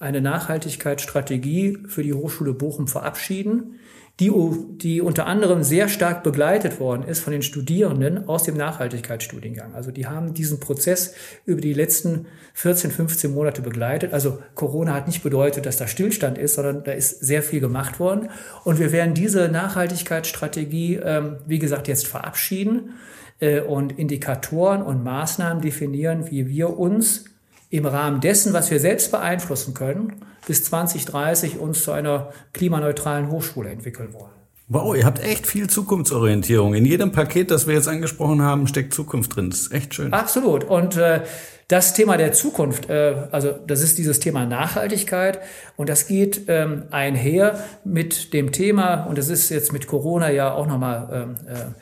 eine 0.00 0.20
Nachhaltigkeitsstrategie 0.20 1.78
für 1.86 2.02
die 2.02 2.14
Hochschule 2.14 2.52
Bochum 2.52 2.88
verabschieden 2.88 3.78
die, 4.20 4.32
die 4.78 5.00
unter 5.00 5.26
anderem 5.26 5.62
sehr 5.62 5.88
stark 5.88 6.24
begleitet 6.24 6.80
worden 6.80 7.04
ist 7.04 7.20
von 7.20 7.32
den 7.32 7.42
Studierenden 7.42 8.28
aus 8.28 8.42
dem 8.42 8.56
Nachhaltigkeitsstudiengang. 8.56 9.74
Also 9.74 9.92
die 9.92 10.06
haben 10.06 10.34
diesen 10.34 10.58
Prozess 10.58 11.14
über 11.46 11.60
die 11.60 11.72
letzten 11.72 12.26
14, 12.54 12.90
15 12.90 13.32
Monate 13.32 13.62
begleitet. 13.62 14.12
Also 14.12 14.42
Corona 14.56 14.94
hat 14.94 15.06
nicht 15.06 15.22
bedeutet, 15.22 15.66
dass 15.66 15.76
da 15.76 15.86
Stillstand 15.86 16.36
ist, 16.36 16.54
sondern 16.54 16.82
da 16.82 16.92
ist 16.92 17.20
sehr 17.20 17.44
viel 17.44 17.60
gemacht 17.60 18.00
worden. 18.00 18.28
Und 18.64 18.80
wir 18.80 18.90
werden 18.90 19.14
diese 19.14 19.48
Nachhaltigkeitsstrategie, 19.48 20.96
ähm, 20.96 21.36
wie 21.46 21.60
gesagt, 21.60 21.86
jetzt 21.86 22.08
verabschieden 22.08 22.94
äh, 23.38 23.60
und 23.60 24.00
Indikatoren 24.00 24.82
und 24.82 25.04
Maßnahmen 25.04 25.62
definieren, 25.62 26.28
wie 26.28 26.48
wir 26.48 26.76
uns 26.76 27.26
im 27.70 27.86
Rahmen 27.86 28.20
dessen, 28.20 28.52
was 28.52 28.70
wir 28.70 28.80
selbst 28.80 29.12
beeinflussen 29.12 29.74
können, 29.74 30.14
bis 30.48 30.64
2030 30.64 31.58
uns 31.58 31.84
zu 31.84 31.92
einer 31.92 32.32
klimaneutralen 32.52 33.30
Hochschule 33.30 33.70
entwickeln 33.70 34.12
wollen. 34.12 34.32
Wow, 34.70 34.96
ihr 34.96 35.06
habt 35.06 35.22
echt 35.22 35.46
viel 35.46 35.70
Zukunftsorientierung. 35.70 36.74
In 36.74 36.84
jedem 36.84 37.12
Paket, 37.12 37.50
das 37.50 37.66
wir 37.66 37.74
jetzt 37.74 37.88
angesprochen 37.88 38.42
haben, 38.42 38.66
steckt 38.66 38.92
Zukunft 38.92 39.36
drin. 39.36 39.50
Das 39.50 39.60
ist 39.60 39.72
echt 39.72 39.94
schön. 39.94 40.12
Absolut. 40.12 40.64
Und 40.64 40.96
äh, 40.96 41.22
das 41.68 41.94
Thema 41.94 42.16
der 42.16 42.32
Zukunft, 42.32 42.90
äh, 42.90 43.28
also 43.30 43.52
das 43.66 43.80
ist 43.80 43.96
dieses 43.96 44.20
Thema 44.20 44.44
Nachhaltigkeit 44.44 45.38
und 45.76 45.88
das 45.88 46.06
geht 46.06 46.42
ähm, 46.48 46.84
einher 46.90 47.62
mit 47.84 48.34
dem 48.34 48.52
Thema, 48.52 49.04
und 49.04 49.16
das 49.16 49.28
ist 49.28 49.48
jetzt 49.48 49.72
mit 49.72 49.86
Corona 49.86 50.30
ja 50.30 50.52
auch 50.52 50.66
nochmal 50.66 51.08
ähm, 51.12 51.36
äh, 51.46 51.72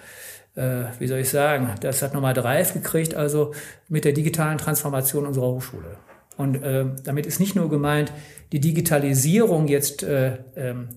äh, 0.57 0.87
wie 0.99 1.07
soll 1.07 1.19
ich 1.19 1.29
sagen, 1.29 1.75
das 1.81 2.03
hat 2.03 2.15
nochmal 2.15 2.35
Drive 2.35 2.73
gekriegt, 2.73 3.15
also 3.15 3.53
mit 3.89 4.05
der 4.05 4.13
digitalen 4.13 4.59
Transformation 4.59 5.27
unserer 5.27 5.47
Hochschule. 5.47 5.99
Und 6.37 6.63
äh, 6.63 6.87
damit 7.05 7.27
ist 7.27 7.41
nicht 7.41 7.57
nur 7.57 7.71
gemeint 7.71 8.13
die 8.53 8.61
Digitalisierung 8.61 9.69
jetzt 9.69 10.03
äh, 10.03 10.39
ähm, 10.55 10.89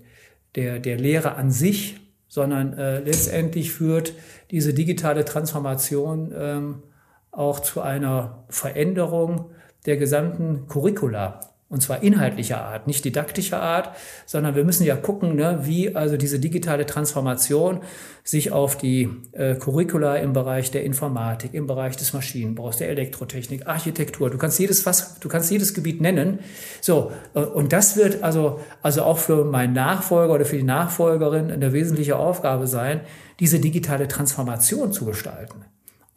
der, 0.56 0.80
der 0.80 0.98
Lehre 0.98 1.36
an 1.36 1.52
sich, 1.52 2.00
sondern 2.28 2.74
äh, 2.74 3.00
letztendlich 3.00 3.72
führt 3.72 4.14
diese 4.52 4.74
digitale 4.74 5.26
Transformation 5.26 6.34
ähm, 6.36 6.84
auch 7.32 7.60
zu 7.60 7.82
einer 7.82 8.44
Veränderung 8.50 9.52
der 9.86 9.98
gesamten 9.98 10.68
Curricula. 10.68 11.40
Und 11.70 11.84
zwar 11.84 12.02
inhaltlicher 12.02 12.66
Art, 12.66 12.88
nicht 12.88 13.06
didaktischer 13.06 13.62
Art, 13.62 13.96
sondern 14.26 14.56
wir 14.56 14.64
müssen 14.64 14.86
ja 14.86 14.96
gucken, 14.96 15.36
ne, 15.36 15.60
wie 15.64 15.96
also 15.96 16.18
diese 16.18 16.40
digitale 16.40 16.88
Transformation 16.88 17.82
sich 18.24 18.52
auf 18.52 18.76
die 18.76 19.10
äh, 19.34 19.54
Curricula 19.54 20.16
im 20.16 20.34
Bereich 20.34 20.72
der 20.72 20.84
Informatik, 20.84 21.54
im 21.54 21.68
Bereich 21.68 21.96
des 21.96 22.12
Maschinenbaus, 22.14 22.78
der 22.78 22.90
Elektrotechnik, 22.90 23.68
Architektur, 23.68 24.32
du 24.32 24.40
kannst 24.40 24.58
jedes 24.58 24.88
was, 24.88 25.20
du 25.20 25.30
kannst 25.30 25.52
jedes 25.52 25.76
Gebiet 25.76 26.02
nennen. 26.02 26.40
So, 26.82 27.12
äh, 27.36 27.42
und 27.42 27.72
das 27.72 27.96
wird 27.96 28.24
also, 28.24 28.60
also 28.82 29.04
auch 29.04 29.20
für 29.20 29.46
meinen 29.46 29.74
Nachfolger 29.74 30.34
oder 30.34 30.46
für 30.46 30.58
die 30.58 30.64
Nachfolgerin 30.64 31.52
eine 31.52 31.72
wesentliche 31.72 32.16
Aufgabe 32.16 32.66
sein, 32.66 33.02
diese 33.40 33.60
digitale 33.60 34.08
Transformation 34.08 34.92
zu 34.92 35.06
gestalten. 35.06 35.66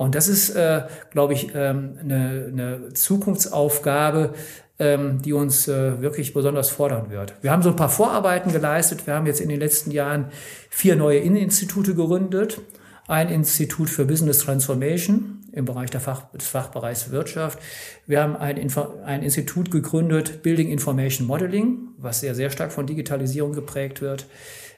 Und 0.02 0.16
das 0.16 0.26
ist, 0.26 0.50
äh, 0.50 0.82
glaube 1.10 1.32
ich, 1.32 1.54
ähm, 1.54 1.96
eine, 2.00 2.50
eine 2.52 2.92
Zukunftsaufgabe, 2.92 4.34
ähm, 4.80 5.22
die 5.22 5.32
uns 5.32 5.68
äh, 5.68 6.00
wirklich 6.00 6.34
besonders 6.34 6.70
fordern 6.70 7.08
wird. 7.08 7.34
Wir 7.40 7.52
haben 7.52 7.62
so 7.62 7.68
ein 7.68 7.76
paar 7.76 7.88
Vorarbeiten 7.88 8.52
geleistet. 8.52 9.06
Wir 9.06 9.14
haben 9.14 9.26
jetzt 9.26 9.40
in 9.40 9.48
den 9.48 9.60
letzten 9.60 9.92
Jahren 9.92 10.26
vier 10.70 10.96
neue 10.96 11.18
Inneninstitute 11.18 11.94
gegründet. 11.94 12.60
Ein 13.06 13.28
Institut 13.28 13.90
für 13.90 14.04
Business 14.04 14.38
Transformation 14.40 15.44
im 15.52 15.66
Bereich 15.66 15.90
Fach, 15.90 16.32
des 16.32 16.48
Fachbereichs 16.48 17.12
Wirtschaft. 17.12 17.60
Wir 18.04 18.22
haben 18.22 18.34
ein, 18.34 18.56
Info, 18.56 18.94
ein 19.04 19.22
Institut 19.22 19.70
gegründet, 19.70 20.42
Building 20.42 20.68
Information 20.68 21.28
Modeling, 21.28 21.90
was 21.96 22.20
sehr, 22.20 22.34
sehr 22.34 22.50
stark 22.50 22.72
von 22.72 22.86
Digitalisierung 22.88 23.52
geprägt 23.52 24.00
wird. 24.00 24.26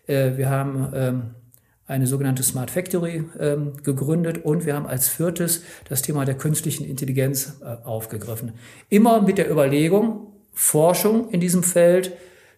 Äh, 0.06 0.36
wir 0.36 0.50
haben 0.50 0.92
ähm, 0.94 1.22
eine 1.86 2.06
sogenannte 2.06 2.42
Smart 2.42 2.70
Factory 2.70 3.24
ähm, 3.38 3.74
gegründet 3.82 4.44
und 4.44 4.64
wir 4.64 4.74
haben 4.74 4.86
als 4.86 5.08
viertes 5.08 5.62
das 5.88 6.02
Thema 6.02 6.24
der 6.24 6.36
künstlichen 6.36 6.84
Intelligenz 6.84 7.60
äh, 7.62 7.84
aufgegriffen. 7.84 8.52
Immer 8.88 9.20
mit 9.22 9.38
der 9.38 9.50
Überlegung, 9.50 10.32
Forschung 10.52 11.30
in 11.30 11.40
diesem 11.40 11.62
Feld 11.62 12.12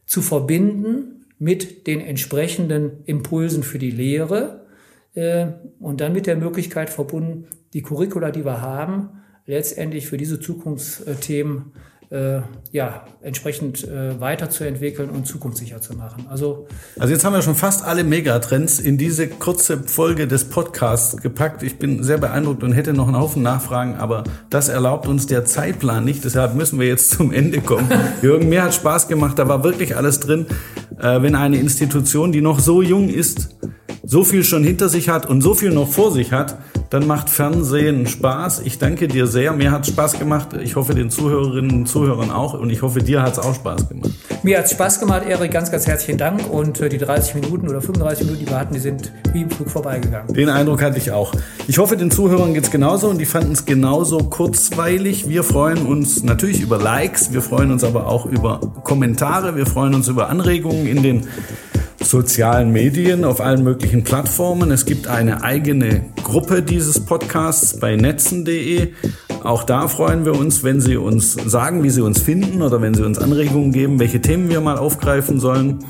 zu 0.04 0.22
verbinden 0.22 1.26
mit 1.38 1.86
den 1.86 2.00
entsprechenden 2.00 3.04
Impulsen 3.04 3.62
für 3.62 3.78
die 3.78 3.90
Lehre 3.90 4.66
äh, 5.14 5.46
und 5.80 6.00
dann 6.00 6.12
mit 6.12 6.26
der 6.26 6.36
Möglichkeit 6.36 6.88
verbunden, 6.88 7.48
die 7.72 7.82
Curricula, 7.82 8.30
die 8.30 8.44
wir 8.44 8.60
haben, 8.60 9.22
letztendlich 9.44 10.06
für 10.06 10.16
diese 10.16 10.40
Zukunftsthemen 10.40 11.72
äh, 12.10 12.40
ja, 12.70 13.04
entsprechend 13.20 13.82
äh, 13.84 14.20
weiterzuentwickeln 14.20 15.10
und 15.10 15.26
zukunftssicher 15.26 15.80
zu 15.80 15.94
machen. 15.94 16.26
Also, 16.28 16.66
also 16.98 17.12
jetzt 17.12 17.24
haben 17.24 17.32
wir 17.32 17.42
schon 17.42 17.54
fast 17.54 17.84
alle 17.84 18.04
Megatrends 18.04 18.78
in 18.78 18.96
diese 18.98 19.28
kurze 19.28 19.78
Folge 19.78 20.26
des 20.28 20.44
Podcasts 20.44 21.16
gepackt. 21.16 21.62
Ich 21.62 21.78
bin 21.78 22.02
sehr 22.02 22.18
beeindruckt 22.18 22.62
und 22.62 22.72
hätte 22.72 22.92
noch 22.92 23.08
einen 23.08 23.18
Haufen 23.18 23.42
Nachfragen, 23.42 23.96
aber 23.96 24.24
das 24.50 24.68
erlaubt 24.68 25.08
uns 25.08 25.26
der 25.26 25.44
Zeitplan 25.44 26.04
nicht. 26.04 26.24
Deshalb 26.24 26.54
müssen 26.54 26.78
wir 26.78 26.86
jetzt 26.86 27.10
zum 27.16 27.32
Ende 27.32 27.60
kommen. 27.60 27.90
Jürgen, 28.22 28.48
mir 28.48 28.62
hat 28.62 28.74
Spaß 28.74 29.08
gemacht, 29.08 29.38
da 29.38 29.48
war 29.48 29.64
wirklich 29.64 29.96
alles 29.96 30.20
drin. 30.20 30.46
Äh, 31.00 31.22
wenn 31.22 31.34
eine 31.34 31.58
Institution, 31.58 32.30
die 32.30 32.40
noch 32.40 32.60
so 32.60 32.82
jung 32.82 33.08
ist, 33.08 33.56
so 34.04 34.22
viel 34.22 34.44
schon 34.44 34.62
hinter 34.62 34.88
sich 34.88 35.08
hat 35.08 35.26
und 35.26 35.40
so 35.40 35.54
viel 35.54 35.70
noch 35.70 35.88
vor 35.88 36.12
sich 36.12 36.30
hat, 36.30 36.56
dann 36.90 37.06
macht 37.06 37.30
Fernsehen 37.30 38.06
Spaß. 38.06 38.62
Ich 38.64 38.78
danke 38.78 39.08
dir 39.08 39.26
sehr. 39.26 39.52
Mir 39.52 39.72
hat 39.72 39.82
es 39.82 39.88
Spaß 39.88 40.18
gemacht. 40.18 40.48
Ich 40.62 40.76
hoffe 40.76 40.94
den 40.94 41.10
Zuhörerinnen 41.10 41.70
und 41.72 41.86
Zuhörern 41.86 42.30
auch. 42.30 42.54
Und 42.54 42.70
ich 42.70 42.82
hoffe, 42.82 43.00
dir 43.00 43.22
hat 43.22 43.32
es 43.32 43.38
auch 43.38 43.54
Spaß 43.54 43.88
gemacht. 43.88 44.10
Mir 44.42 44.58
hat 44.58 44.66
es 44.66 44.72
Spaß 44.72 45.00
gemacht, 45.00 45.22
Erik. 45.28 45.50
Ganz, 45.50 45.70
ganz 45.70 45.86
herzlichen 45.86 46.18
Dank. 46.18 46.48
Und 46.50 46.80
äh, 46.80 46.88
die 46.88 46.98
30 46.98 47.34
Minuten 47.36 47.68
oder 47.68 47.80
35 47.80 48.26
Minuten, 48.26 48.44
die 48.44 48.50
wir 48.50 48.58
hatten, 48.58 48.74
die 48.74 48.80
sind 48.80 49.12
wie 49.32 49.42
im 49.42 49.50
Flug 49.50 49.70
vorbeigegangen. 49.70 50.32
Den 50.34 50.48
Eindruck 50.48 50.82
hatte 50.82 50.98
ich 50.98 51.10
auch. 51.10 51.32
Ich 51.66 51.78
hoffe, 51.78 51.96
den 51.96 52.10
Zuhörern 52.10 52.54
geht 52.54 52.64
es 52.64 52.70
genauso 52.70 53.08
und 53.08 53.18
die 53.18 53.26
fanden 53.26 53.52
es 53.52 53.64
genauso 53.64 54.18
kurzweilig. 54.18 55.28
Wir 55.28 55.42
freuen 55.42 55.86
uns 55.86 56.22
natürlich 56.22 56.60
über 56.60 56.78
Likes. 56.78 57.32
Wir 57.32 57.42
freuen 57.42 57.72
uns 57.72 57.84
aber 57.84 58.06
auch 58.06 58.26
über 58.26 58.60
Kommentare. 58.84 59.56
Wir 59.56 59.66
freuen 59.66 59.94
uns 59.94 60.08
über 60.08 60.28
Anregungen 60.28 60.86
in 60.86 61.02
den 61.02 61.26
sozialen 62.02 62.72
Medien, 62.72 63.24
auf 63.24 63.40
allen 63.40 63.64
möglichen 63.64 64.04
Plattformen. 64.04 64.70
Es 64.70 64.84
gibt 64.84 65.08
eine 65.08 65.42
eigene 65.42 66.06
Gruppe 66.22 66.62
dieses 66.62 67.00
Podcasts 67.00 67.78
bei 67.78 67.96
netzen.de. 67.96 68.92
Auch 69.42 69.64
da 69.64 69.88
freuen 69.88 70.24
wir 70.24 70.34
uns, 70.34 70.64
wenn 70.64 70.80
Sie 70.80 70.96
uns 70.96 71.34
sagen, 71.34 71.82
wie 71.82 71.90
Sie 71.90 72.00
uns 72.00 72.20
finden 72.20 72.62
oder 72.62 72.80
wenn 72.82 72.94
Sie 72.94 73.04
uns 73.04 73.18
Anregungen 73.18 73.72
geben, 73.72 73.98
welche 73.98 74.20
Themen 74.20 74.48
wir 74.48 74.60
mal 74.60 74.78
aufgreifen 74.78 75.40
sollen. 75.40 75.84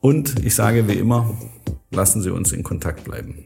Und 0.00 0.44
ich 0.44 0.54
sage 0.54 0.88
wie 0.88 0.94
immer, 0.94 1.30
lassen 1.90 2.22
Sie 2.22 2.30
uns 2.30 2.52
in 2.52 2.62
Kontakt 2.62 3.04
bleiben. 3.04 3.44